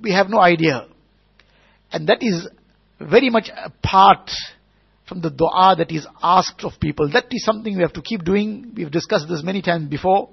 [0.00, 0.86] We have no idea.
[1.92, 2.48] And that is
[3.00, 4.30] very much apart
[5.10, 7.10] from the dua that is asked of people.
[7.10, 8.72] That is something we have to keep doing.
[8.76, 10.30] We've discussed this many times before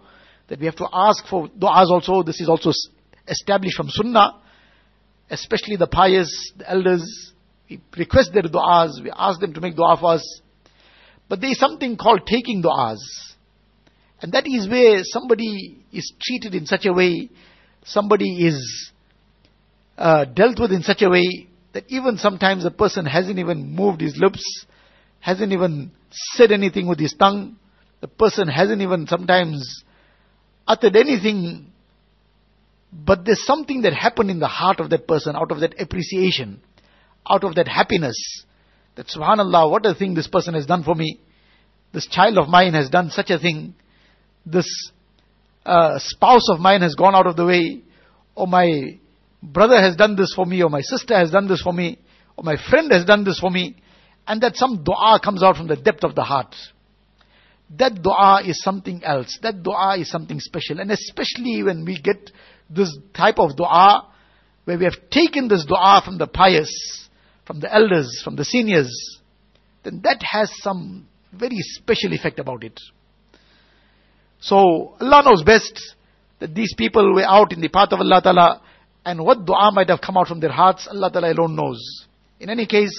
[0.49, 2.21] that we have to ask for du'as also.
[2.21, 2.69] This is also
[3.27, 4.39] established from Sunnah,
[5.31, 7.33] especially the pious, the elders.
[7.67, 10.41] We request their du'as, we ask them to make du'a for us.
[11.27, 12.99] But there is something called taking du'as.
[14.21, 17.31] And that is where somebody is treated in such a way,
[17.83, 18.91] somebody is
[19.97, 24.01] uh, dealt with in such a way that even sometimes a person hasn't even moved
[24.01, 24.65] his lips,
[25.19, 27.55] hasn't even said anything with his tongue,
[28.01, 29.83] the person hasn't even sometimes
[30.67, 31.71] uttered anything,
[32.91, 36.61] but there's something that happened in the heart of that person out of that appreciation,
[37.29, 38.17] out of that happiness.
[38.95, 41.19] That subhanAllah, what a thing this person has done for me.
[41.93, 43.75] This child of mine has done such a thing.
[44.47, 44.67] This
[45.63, 47.83] uh, spouse of mine has gone out of the way.
[48.33, 48.97] Or my
[49.41, 50.63] brother has done this for me.
[50.63, 52.00] Or my sister has done this for me.
[52.36, 53.76] Or my friend has done this for me.
[54.28, 56.56] And that some dua comes out from the depth of the heart.
[57.78, 59.38] That dua is something else.
[59.41, 60.80] That dua is something special.
[60.80, 62.32] And especially when we get
[62.69, 64.08] this type of dua,
[64.65, 66.69] where we have taken this dua from the pious,
[67.45, 68.91] from the elders, from the seniors,
[69.84, 72.78] then that has some very special effect about it.
[74.39, 75.95] So Allah knows best
[76.39, 78.62] that these people were out in the path of Allah Ta'ala
[79.08, 81.80] and what dua might have come out from their hearts, Allah Ta'ala alone knows.
[82.41, 82.91] In any case,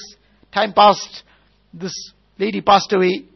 [0.54, 1.22] time passed,
[1.74, 1.92] this
[2.38, 3.26] lady passed away,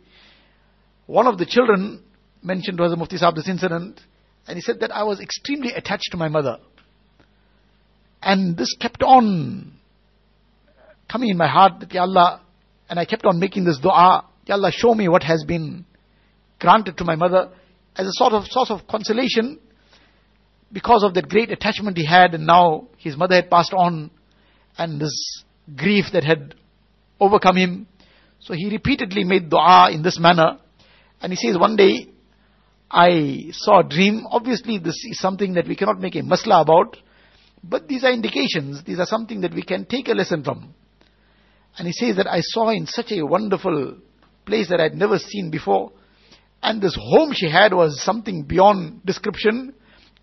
[1.05, 2.03] one of the children
[2.43, 4.01] mentioned to Hazrat Mufti Sahib this incident,
[4.47, 6.57] and he said that I was extremely attached to my mother.
[8.23, 9.75] And this kept on
[11.11, 12.41] coming in my heart that, Ya Allah,
[12.89, 15.85] and I kept on making this dua, Ya Allah, show me what has been
[16.59, 17.51] granted to my mother
[17.97, 19.59] as a sort of source of consolation
[20.73, 24.11] because of that great attachment he had and now his mother had passed on
[24.79, 25.45] and this
[25.77, 26.55] grief that had
[27.21, 27.87] overcome him.
[28.41, 30.59] So he repeatedly made dua in this manner.
[31.21, 32.09] And he says, one day
[32.91, 34.27] I saw a dream.
[34.31, 36.97] Obviously this is something that we cannot make a masla about.
[37.63, 38.83] But these are indications.
[38.85, 40.75] These are something that we can take a lesson from.
[41.77, 43.99] And he says that I saw in such a wonderful
[44.47, 45.93] place that I had never seen before.
[46.63, 49.75] And this home she had was something beyond description.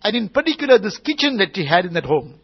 [0.02, 2.40] And in particular, this kitchen that she had in that home.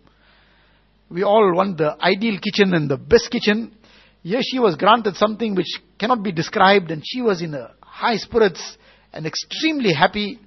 [1.08, 3.74] We all want the ideal kitchen and the best kitchen.
[4.22, 8.16] Here she was granted something which cannot be described and she was in a high
[8.16, 8.76] spirits
[9.12, 10.38] and extremely happy.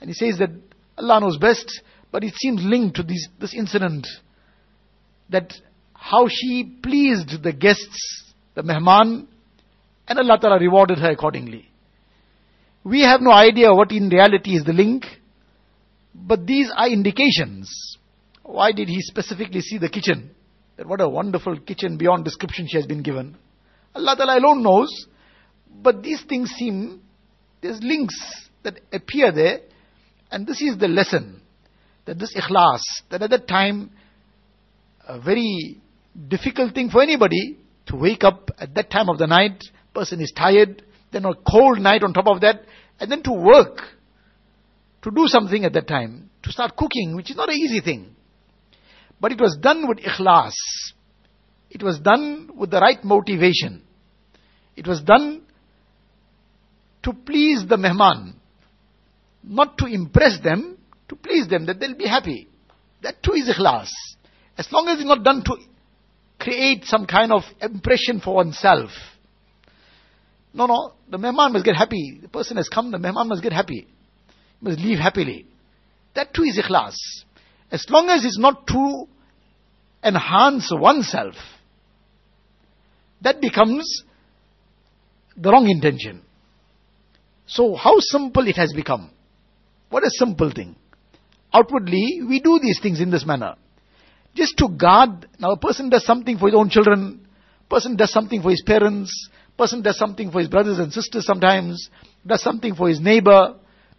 [0.00, 0.50] And he says that
[0.98, 1.80] Allah knows best,
[2.12, 4.06] but it seems linked to this, this incident
[5.30, 5.52] that
[5.94, 9.26] how she pleased the guests, the mehman,
[10.06, 11.68] and Allah Ta'ala rewarded her accordingly.
[12.84, 15.04] We have no idea what in reality is the link,
[16.16, 17.98] but these are indications.
[18.42, 20.30] Why did he specifically see the kitchen?
[20.84, 23.36] What a wonderful kitchen beyond description she has been given.
[23.94, 25.06] Allah Ta'ala alone knows,
[25.82, 27.02] but these things seem,
[27.62, 28.14] there's links
[28.62, 29.60] that appear there,
[30.30, 31.40] and this is the lesson,
[32.04, 33.90] that this ikhlas, that at that time,
[35.06, 35.80] a very
[36.28, 39.62] difficult thing for anybody to wake up at that time of the night,
[39.94, 42.64] person is tired, then a cold night on top of that,
[43.00, 43.80] and then to work,
[45.06, 48.16] to do something at that time, to start cooking, which is not an easy thing.
[49.20, 50.52] But it was done with ikhlas.
[51.70, 53.84] It was done with the right motivation.
[54.74, 55.42] It was done
[57.04, 58.34] to please the mehman.
[59.44, 60.76] Not to impress them,
[61.08, 62.48] to please them, that they'll be happy.
[63.02, 63.86] That too is ikhlas.
[64.58, 65.56] As long as it's not done to
[66.40, 68.90] create some kind of impression for oneself.
[70.52, 72.18] No, no, the mehman must get happy.
[72.20, 73.86] The person has come, the mehman must get happy.
[74.60, 75.46] Must leave happily.
[76.14, 76.96] That too is ikhlas.
[77.70, 79.06] As long as it's not to
[80.02, 81.34] enhance oneself,
[83.20, 84.02] that becomes
[85.36, 86.22] the wrong intention.
[87.46, 89.10] So how simple it has become.
[89.90, 90.76] What a simple thing.
[91.52, 93.54] Outwardly, we do these things in this manner.
[94.34, 97.26] Just to guard, now a person does something for his own children,
[97.70, 101.88] person does something for his parents, person does something for his brothers and sisters sometimes,
[102.26, 103.54] does something for his neighbor,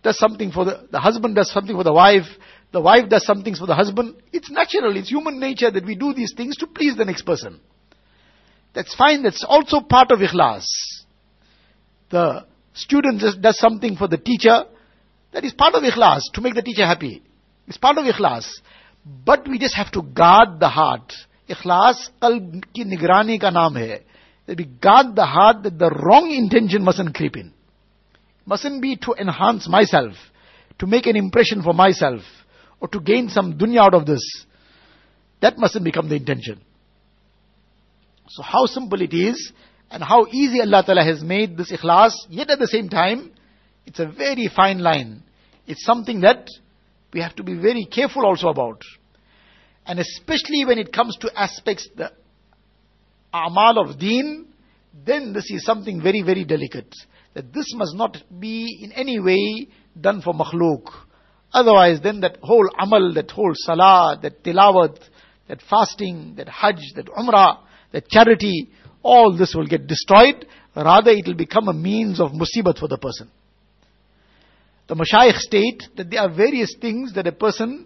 [0.07, 2.27] does something for the, the husband does something for the wife,
[2.71, 4.15] the wife does some things for the husband.
[4.31, 7.59] It's natural, it's human nature that we do these things to please the next person.
[8.73, 10.63] That's fine, that's also part of ikhlas.
[12.09, 14.63] The student does something for the teacher,
[15.33, 17.21] that is part of ikhlas, to make the teacher happy.
[17.67, 18.47] It's part of ikhlas.
[19.25, 21.11] But we just have to guard the heart.
[21.49, 24.03] Ikhlas qalb ki nigrani ka naam hai.
[24.45, 27.53] That we guard the heart that the wrong intention mustn't creep in.
[28.47, 30.13] Mustn't be to enhance myself,
[30.79, 32.21] to make an impression for myself,
[32.79, 34.21] or to gain some dunya out of this.
[35.41, 36.61] That mustn't become the intention.
[38.29, 39.51] So how simple it is,
[39.91, 43.31] and how easy Allah Ta'ala has made this ikhlas, yet at the same time,
[43.85, 45.23] it's a very fine line.
[45.65, 46.47] It's something that
[47.13, 48.81] we have to be very careful also about.
[49.85, 52.13] And especially when it comes to aspects, the
[53.33, 54.47] amal of deen,
[55.05, 56.93] then this is something very, very delicate.
[57.37, 59.67] That this must not be in any way
[60.01, 60.91] done for makhluk.
[61.53, 64.97] Otherwise, then that whole amal, that whole salah, that tilawat,
[65.47, 67.59] that fasting, that hajj, that umrah,
[67.91, 68.71] that charity,
[69.03, 70.47] all this will get destroyed.
[70.75, 73.29] Rather, it will become a means of musibat for the person.
[74.87, 77.85] The mashayikh state that there are various things that a person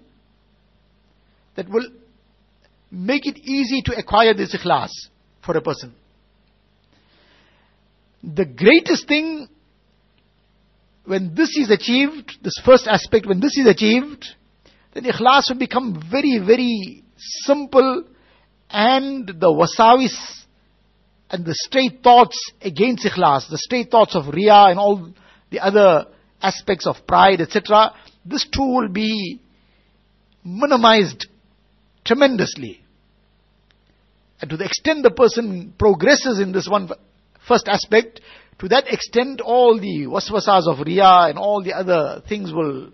[1.57, 1.89] that will
[2.89, 4.91] make it easy to acquire this ikhlas
[5.43, 5.93] for a person.
[8.23, 9.47] The greatest thing
[11.05, 14.25] when this is achieved, this first aspect, when this is achieved,
[14.93, 18.03] then ikhlas will become very, very simple
[18.69, 20.45] and the wasawis
[21.29, 25.11] and the straight thoughts against ikhlas, the straight thoughts of riya and all
[25.49, 26.05] the other
[26.41, 27.93] aspects of pride, etc.,
[28.25, 29.41] this too will be
[30.43, 31.27] minimized
[32.05, 32.83] tremendously.
[34.39, 36.89] And to the extent the person progresses in this one
[37.47, 38.21] first aspect,
[38.59, 42.91] to that extent all the waswasas of riya and all the other things will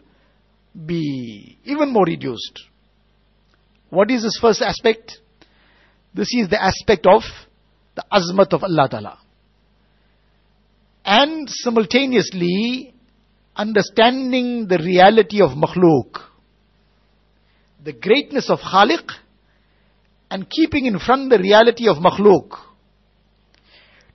[0.86, 2.64] be even more reduced.
[3.90, 5.20] What is this first aspect?
[6.14, 7.22] This is the aspect of
[7.96, 9.20] the azmat of Allah Ta'ala.
[11.06, 12.94] And simultaneously
[13.56, 16.22] understanding the reality of makhluk,
[17.84, 19.10] the greatness of Khaliq,
[20.30, 22.67] and keeping in front the reality of makhluk.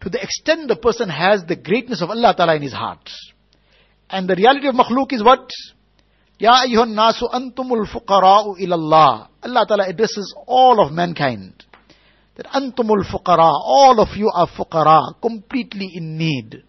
[0.02, 3.08] To the extent the person has the greatness of Allah Ta'ala in his heart,
[4.10, 5.48] And the reality of makhluk is what?
[6.38, 9.28] Ya ayyuhan nasu antumul fuqara'u ilallah.
[9.42, 11.64] Allah Ta'ala addresses all of mankind.
[12.34, 16.64] That antumul fuqara, all of you are fuqara, completely in need.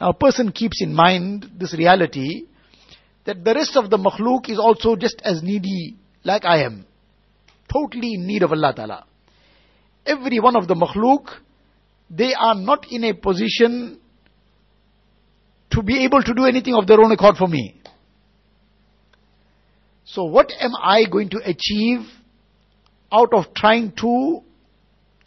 [0.00, 2.44] Now a person keeps in mind this reality
[3.26, 6.86] that the rest of the makhluk is also just as needy like I am.
[7.70, 9.04] Totally in need of Allah Ta'ala.
[10.06, 11.28] Every one of the makhluk,
[12.10, 14.00] they are not in a position
[15.70, 17.80] to be able to do anything of their own accord for me.
[20.04, 22.06] So what am I going to achieve
[23.10, 24.40] out of trying to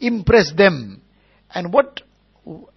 [0.00, 1.02] impress them?
[1.50, 2.00] And what,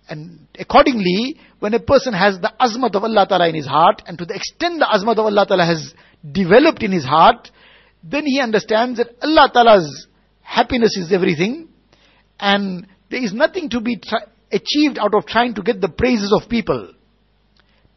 [0.09, 4.17] and accordingly, when a person has the azmat of Allah Ta'ala in his heart, and
[4.17, 5.93] to the extent the azmat of Allah Ta'ala has
[6.29, 7.49] developed in his heart,
[8.03, 10.07] then he understands that Allah Ta'ala's
[10.41, 11.69] happiness is everything,
[12.39, 14.01] and there is nothing to be
[14.51, 16.93] achieved out of trying to get the praises of people.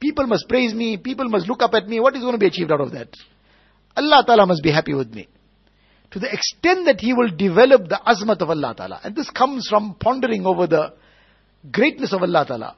[0.01, 2.01] People must praise me, people must look up at me.
[2.01, 3.09] What is going to be achieved out of that?
[3.97, 5.29] Allah Ta'ala must be happy with me.
[6.11, 9.01] To the extent that He will develop the azmat of Allah Ta'ala.
[9.05, 10.95] And this comes from pondering over the
[11.71, 12.77] greatness of Allah Ta'ala.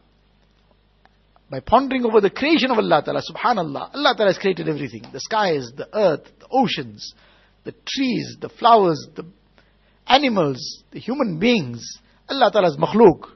[1.51, 5.05] By pondering over the creation of Allah Ta'ala, subhanallah, Allah Ta'ala has created everything.
[5.13, 7.15] The skies, the earth, the oceans,
[7.65, 9.25] the trees, the flowers, the
[10.07, 11.99] animals, the human beings.
[12.29, 13.31] Allah Ta'ala's makhluk.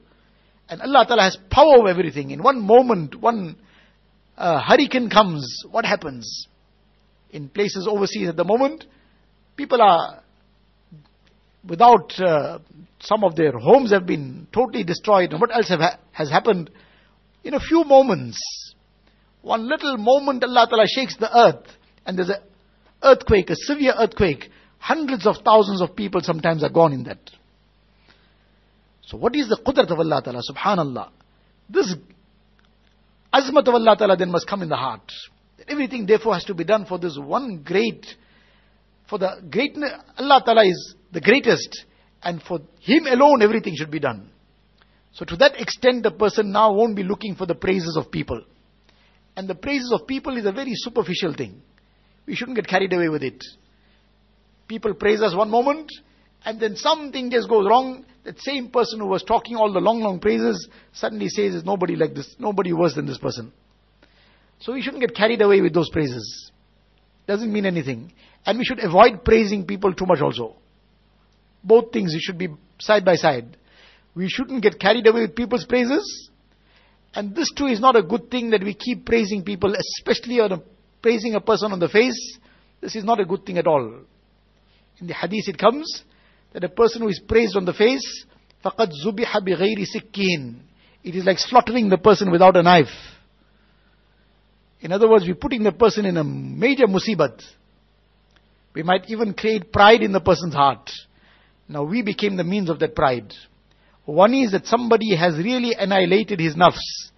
[0.69, 2.31] And Allah Ta'ala has power over everything.
[2.31, 3.57] In one moment, one
[4.37, 6.47] uh, hurricane comes, what happens?
[7.31, 8.85] In places overseas at the moment,
[9.57, 10.23] people are
[11.69, 12.59] without uh,
[13.01, 16.71] some of their homes have been totally destroyed and what else ha- has happened
[17.45, 18.39] in a few moments
[19.43, 21.67] one little moment allah ta'ala shakes the earth
[22.07, 22.41] and there's a
[23.03, 27.19] earthquake a severe earthquake hundreds of thousands of people sometimes are gone in that
[29.11, 31.11] so what is the qudrat of allah ta'ala subhanallah
[31.69, 31.95] this
[33.33, 35.13] azmat of allah ta'ala then must come in the heart
[35.69, 38.07] everything therefore has to be done for this one great
[39.11, 41.85] for the greatness, Allah Ta'ala is the greatest,
[42.23, 44.31] and for Him alone everything should be done.
[45.13, 48.41] So to that extent, the person now won't be looking for the praises of people.
[49.37, 51.61] And the praises of people is a very superficial thing.
[52.27, 53.43] We shouldn't get carried away with it.
[54.69, 55.91] People praise us one moment,
[56.45, 58.05] and then something just goes wrong.
[58.25, 61.97] That same person who was talking all the long, long praises suddenly says, There's nobody
[61.97, 63.53] like this, nobody worse than this person.
[64.61, 66.51] So we shouldn't get carried away with those praises.
[67.27, 68.13] Doesn't mean anything.
[68.45, 70.57] And we should avoid praising people too much also.
[71.65, 72.49] Both things should be
[72.79, 73.57] side by side.
[74.15, 76.31] We shouldn't get carried away with people's praises.
[77.15, 80.53] And this too is not a good thing that we keep praising people, especially on
[80.53, 80.63] a,
[81.01, 82.39] praising a person on the face.
[82.81, 84.01] This is not a good thing at all.
[85.01, 86.05] In the hadith it comes
[86.54, 88.26] that a person who is praised on the face,
[88.64, 90.60] فَقَدْ زُبِحَ بِغَيْرِ سِكِّينَ
[91.04, 92.88] It is like slaughtering the person without a knife.
[94.82, 97.42] In other words, we're putting the person in a major musibat.
[98.74, 100.90] We might even create pride in the person's heart.
[101.68, 103.34] Now we became the means of that pride.
[104.06, 107.10] One is that somebody has really annihilated his nafs.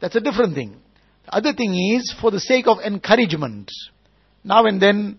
[0.00, 0.76] That's a different thing.
[1.24, 3.70] The other thing is for the sake of encouragement.
[4.44, 5.18] Now and then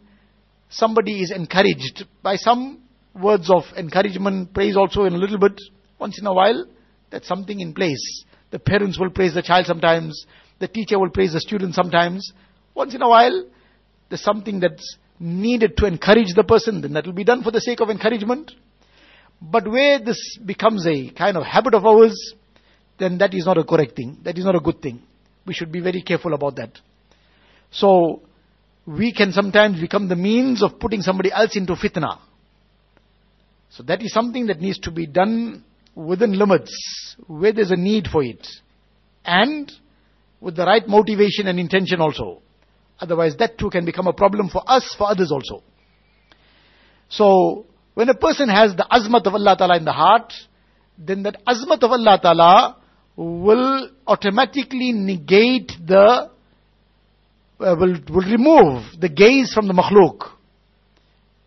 [0.70, 2.84] somebody is encouraged by some
[3.15, 5.61] words of encouragement, praise also in a little bit.
[5.99, 6.67] Once in a while,
[7.11, 8.25] that's something in place.
[8.51, 10.27] The parents will praise the child sometimes.
[10.59, 12.33] The teacher will praise the student sometimes.
[12.75, 13.45] Once in a while,
[14.09, 17.61] there's something that's needed to encourage the person, then that will be done for the
[17.61, 18.53] sake of encouragement.
[19.41, 22.35] But where this becomes a kind of habit of ours,
[22.99, 24.19] then that is not a correct thing.
[24.25, 25.03] That is not a good thing.
[25.47, 26.79] We should be very careful about that.
[27.71, 28.23] So,
[28.87, 32.19] we can sometimes become the means of putting somebody else into fitna.
[33.77, 35.65] So that is something that needs to be done
[35.95, 38.47] within limits, where there's a need for it.
[39.25, 39.73] And
[40.41, 42.43] with the right motivation and intention also.
[43.01, 45.63] Otherwise, that too can become a problem for us, for others also.
[47.09, 50.33] So, when a person has the azmat of Allah Ta'ala in the heart,
[50.99, 52.77] then that azmat of Allah Ta'ala
[53.17, 56.31] will automatically negate the,
[57.61, 60.31] uh, will, will remove the gaze from the makhluk,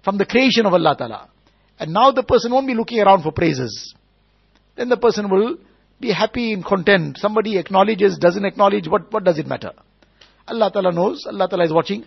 [0.03, 1.29] from the creation of Allah Ta'ala.
[1.79, 3.93] And now the person won't be looking around for praises.
[4.75, 5.57] Then the person will
[5.99, 7.17] be happy and content.
[7.17, 9.71] Somebody acknowledges, doesn't acknowledge, what, what does it matter?
[10.47, 12.05] Allah Ta'ala knows, Allah Ta'ala is watching.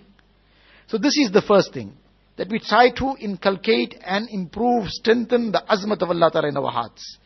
[0.87, 1.93] So this is the first thing.
[2.37, 6.71] That we try to inculcate and improve, strengthen the azmat of Allah Ta'ala in our
[6.71, 7.19] hearts.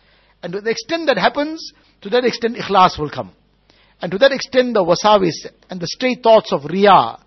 [0.43, 3.32] And to the extent that happens, to that extent ikhlas will come.
[4.01, 7.20] And to that extent the wasawis and the stray thoughts of riyah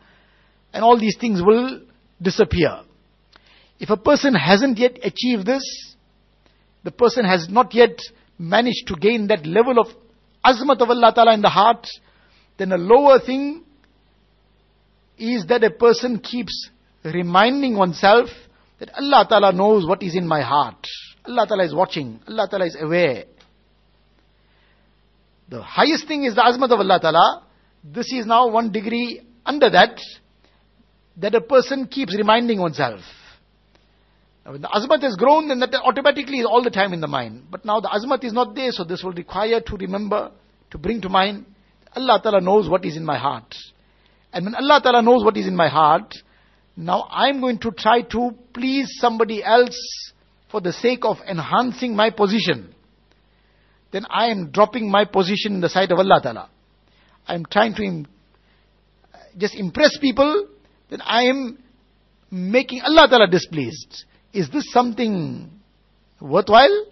[0.74, 1.82] and all these things will
[2.22, 2.82] disappear.
[3.80, 5.63] If a person hasn't yet achieved this,
[6.84, 7.99] the person has not yet
[8.38, 9.88] managed to gain that level of
[10.45, 11.88] azmat of Allah Ta'ala in the heart,
[12.57, 13.63] Then a lower thing
[15.17, 16.69] is that a person keeps
[17.03, 18.30] reminding oneself
[18.80, 20.88] that Allah Ta'ala knows what is in my heart.
[21.26, 22.19] Allah Ta'ala is watching.
[22.28, 23.26] Allah Ta'ala is aware.
[25.49, 27.43] The highest thing is the azmat of Allah Ta'ala.
[27.84, 29.99] This is now one degree under that,
[31.17, 33.01] that a person keeps reminding oneself.
[34.45, 37.45] When the azmat has grown, then that automatically is all the time in the mind.
[37.49, 40.31] But now the azmat is not there, so this will require to remember,
[40.69, 41.45] to bring to mind.
[41.95, 43.55] Allah Ta'ala knows what is in my heart.
[44.31, 46.13] And when Allah Ta'ala knows what is in my heart,
[46.77, 49.77] now I'm going to try to please somebody else
[50.51, 52.75] for the sake of enhancing my position.
[53.91, 56.49] Then I am dropping my position in the sight of Allah Ta'ala.
[57.27, 58.07] I'm trying to Im-
[59.37, 60.47] just impress people,
[60.89, 61.57] then I am
[62.29, 64.05] making Allah Ta'ala displeased.
[64.36, 65.49] Is this something
[66.19, 66.86] worthwhile?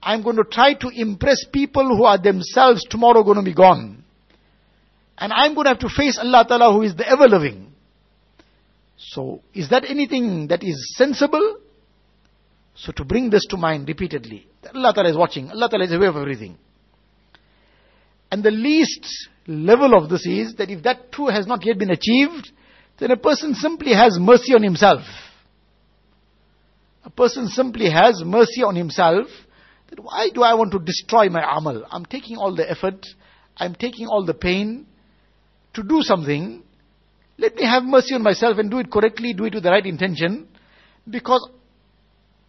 [0.00, 4.04] I'm going to try to impress people who are themselves tomorrow going to be gone.
[5.18, 7.72] And I'm going to have to face Allah Ta'ala who is the ever living.
[8.96, 11.58] So, is that anything that is sensible?
[12.76, 16.10] So to bring this to mind repeatedly, Allah Ta'ala is watching, Allah Ta'ala is aware
[16.10, 16.56] of everything.
[18.30, 19.04] And the least
[19.48, 22.52] level of this is that if that too has not yet been achieved,
[23.00, 25.02] then a person simply has mercy on himself.
[27.08, 29.28] A person simply has mercy on himself.
[29.88, 31.86] That why do I want to destroy my amal?
[31.90, 33.06] I'm taking all the effort,
[33.56, 34.86] I'm taking all the pain
[35.72, 36.62] to do something.
[37.38, 39.86] Let me have mercy on myself and do it correctly, do it with the right
[39.86, 40.48] intention.
[41.08, 41.48] Because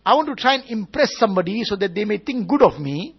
[0.05, 3.16] I want to try and impress somebody so that they may think good of me.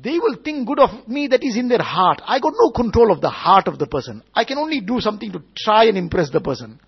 [0.00, 2.22] They will think good of me that is in their heart.
[2.24, 4.22] I got no control of the heart of the person.
[4.32, 6.78] I can only do something to try and impress the person.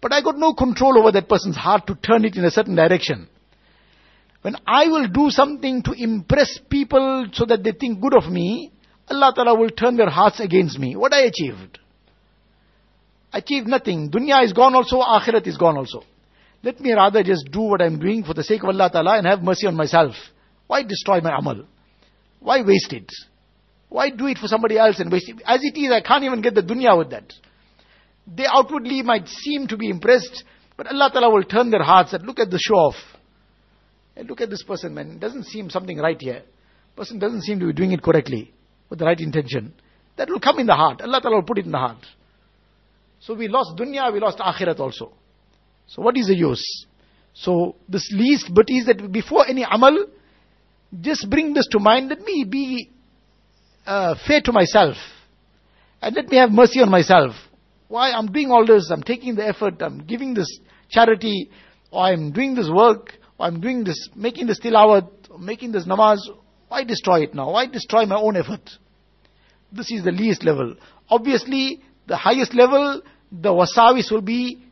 [0.00, 2.74] But I got no control over that person's heart to turn it in a certain
[2.74, 3.28] direction.
[4.42, 8.70] When I will do something to impress people so that they think good of me,
[9.10, 10.96] Allah Ta'ala will turn their hearts against me.
[10.96, 11.78] What I achieved?
[13.32, 14.10] Achieved nothing.
[14.10, 16.04] Dunya is gone also, akhirat is gone also.
[16.62, 19.26] Let me rather just do what I'm doing for the sake of Allah Ta'ala and
[19.26, 20.14] have mercy on myself.
[20.66, 21.64] Why destroy my amal?
[22.40, 23.10] Why waste it?
[23.88, 25.42] Why do it for somebody else and waste it?
[25.46, 27.32] As it is, I can't even get the dunya with that.
[28.26, 30.44] They outwardly might seem to be impressed,
[30.76, 32.96] but Allah Ta'ala will turn their hearts and look at the show off.
[34.16, 35.12] And look at this person, man.
[35.12, 36.42] It doesn't seem something right here.
[36.96, 38.52] Person doesn't seem to be doing it correctly
[38.88, 39.74] with the right intention.
[40.16, 41.00] That will come in the heart.
[41.02, 42.06] Allah Ta'ala will put it in the heart.
[43.20, 45.12] So we lost dunya, we lost akhirat also.
[45.86, 46.86] So what is the use?
[47.34, 50.06] So this least but is that before any amal,
[51.00, 52.08] just bring this to mind.
[52.08, 52.90] Let me be
[53.86, 54.96] uh, fair to myself.
[56.00, 57.34] And let me have mercy on myself.
[57.88, 60.48] Why I'm doing all this, I'm taking the effort, I'm giving this
[60.88, 61.50] charity,
[61.90, 66.18] or I'm doing this work, or I'm doing this, making this tilawat, making this namaz.
[66.68, 67.52] Why destroy it now?
[67.52, 68.68] Why destroy my own effort?
[69.70, 70.76] This is the least level.
[71.08, 74.62] Obviously, the highest level, the wasawis will be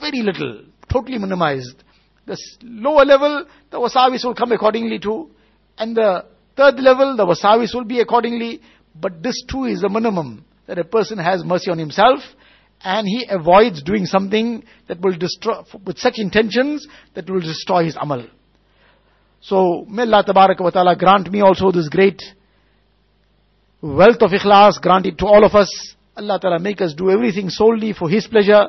[0.00, 1.82] very little, totally minimized.
[2.26, 5.30] The lower level, the wasawis will come accordingly too.
[5.78, 6.26] And the
[6.56, 8.60] third level, the wasawis will be accordingly.
[8.94, 12.20] But this too is the minimum that a person has mercy on himself
[12.80, 17.96] and he avoids doing something that will destroy, with such intentions that will destroy his
[18.00, 18.24] amal.
[19.40, 22.22] So, may Allah wa ta'ala grant me also this great
[23.82, 25.96] wealth of ikhlas, grant it to all of us.
[26.16, 28.68] Allah ta'ala make us do everything solely for His pleasure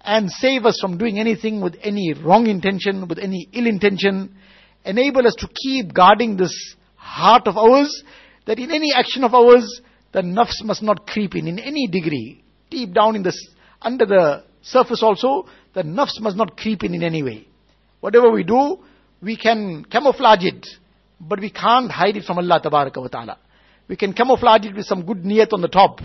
[0.00, 4.36] and save us from doing anything with any wrong intention, with any ill intention.
[4.84, 8.04] Enable us to keep guarding this heart of ours,
[8.46, 9.80] that in any action of ours,
[10.12, 12.42] the nafs must not creep in, in any degree.
[12.70, 13.32] Deep down in the,
[13.80, 17.46] under the surface also, the nafs must not creep in in any way.
[18.00, 18.78] Whatever we do,
[19.22, 20.66] we can camouflage it,
[21.20, 23.38] but we can't hide it from Allah wa ta'ala.
[23.88, 26.00] We can camouflage it with some good niyat on the top,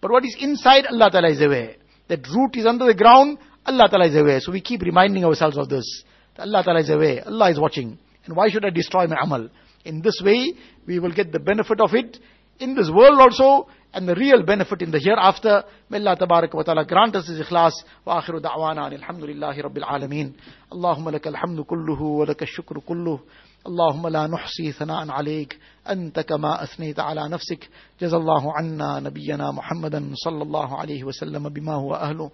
[0.00, 1.74] but what is inside, Allah ta'ala is aware.
[2.08, 4.40] That root is under the ground, Allah Ta'ala is aware.
[4.40, 6.04] So we keep reminding ourselves of this.
[6.38, 7.98] Allah Ta'ala is aware, Allah is watching.
[8.24, 9.48] And why should I destroy my amal?
[9.84, 10.54] In this way,
[10.86, 12.18] we will get the benefit of it
[12.59, 15.63] in this world also, and the real benefit in the hereafter.
[15.89, 17.73] May Allah tabarak wa ta'ala grant us his ikhlas.
[18.05, 20.33] Wa akhiru da'wana alhamdulillahi rabbil alameen.
[20.71, 23.21] Allahumma laka alhamdu kulluhu wa laka shukru kulluhu.
[23.67, 25.59] اللهم لا نحصي ثناء عليك
[25.89, 27.69] أنت كما أثنيت على نفسك
[28.01, 32.31] جزى الله عنا نبينا محمدا صلى الله عليه وسلم بما هو أهله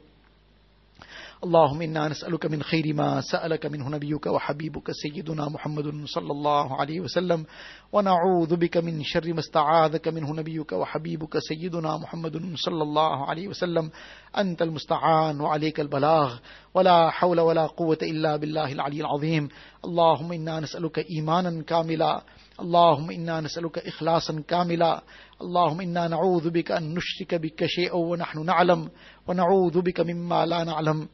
[1.44, 7.00] اللهم إنا نسألك من خير ما سألك منه نبيك وحبيبك سيدنا محمد صلى الله عليه
[7.00, 7.44] وسلم
[7.92, 13.90] ونعوذ بك من شر ما استعاذك منه نبيك وحبيبك سيدنا محمد صلى الله عليه وسلم.
[14.38, 16.38] أنت المستعان وعليك البلاغ
[16.74, 19.48] ولا حول ولا قوة إلا بالله العلي العظيم.
[19.84, 22.22] اللهم إنا نسألك إيمانا كاملا
[22.60, 25.02] اللهم إنا نسألك إخلاصا كاملا.
[25.42, 28.88] اللهم إنا نعوذ بك أن نشرك بك شيئا ونحن نعلم
[29.28, 31.08] ونعوذ بك مما لا نعلم.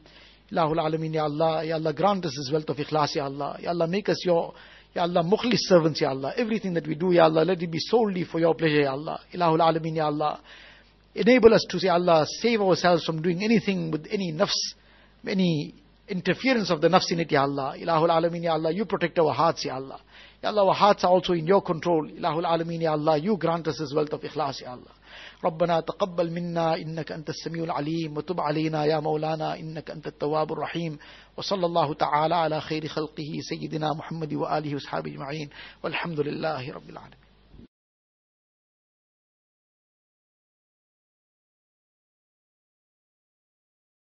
[0.51, 3.57] Ilahul Alameen, Ya Allah, Ya Allah, grant us this wealth of ikhlas, Ya Allah.
[3.61, 4.53] Ya Allah, make us your,
[4.93, 6.33] Ya Allah, mukhlis servants, Ya Allah.
[6.35, 9.19] Everything that we do, Ya Allah, let it be solely for your pleasure, Ya Allah.
[9.33, 10.39] Ilahul Alameen, Ya Allah.
[11.15, 14.51] Enable us to, Ya Allah, save ourselves from doing anything with any nafs,
[15.25, 15.73] any
[16.09, 17.75] interference of the nafs in it, Ya Allah.
[17.77, 20.01] Ilahul Alameen, Ya Allah, you protect our hearts, Ya Allah.
[20.43, 22.09] Ya Allah, our hearts are also in your control.
[22.09, 24.91] Ilahul Alameen, Ya Allah, you grant us this wealth of ikhlas, Ya Allah.
[25.45, 30.97] ربنا تقبل منا إنك أنت السميع العليم وتب علينا يا مولانا إنك أنت التواب الرحيم
[31.37, 35.49] وصلى الله تعالى على خير خلقه سيدنا محمد وآله وصحبه أجمعين
[35.83, 37.20] والحمد لله رب العالمين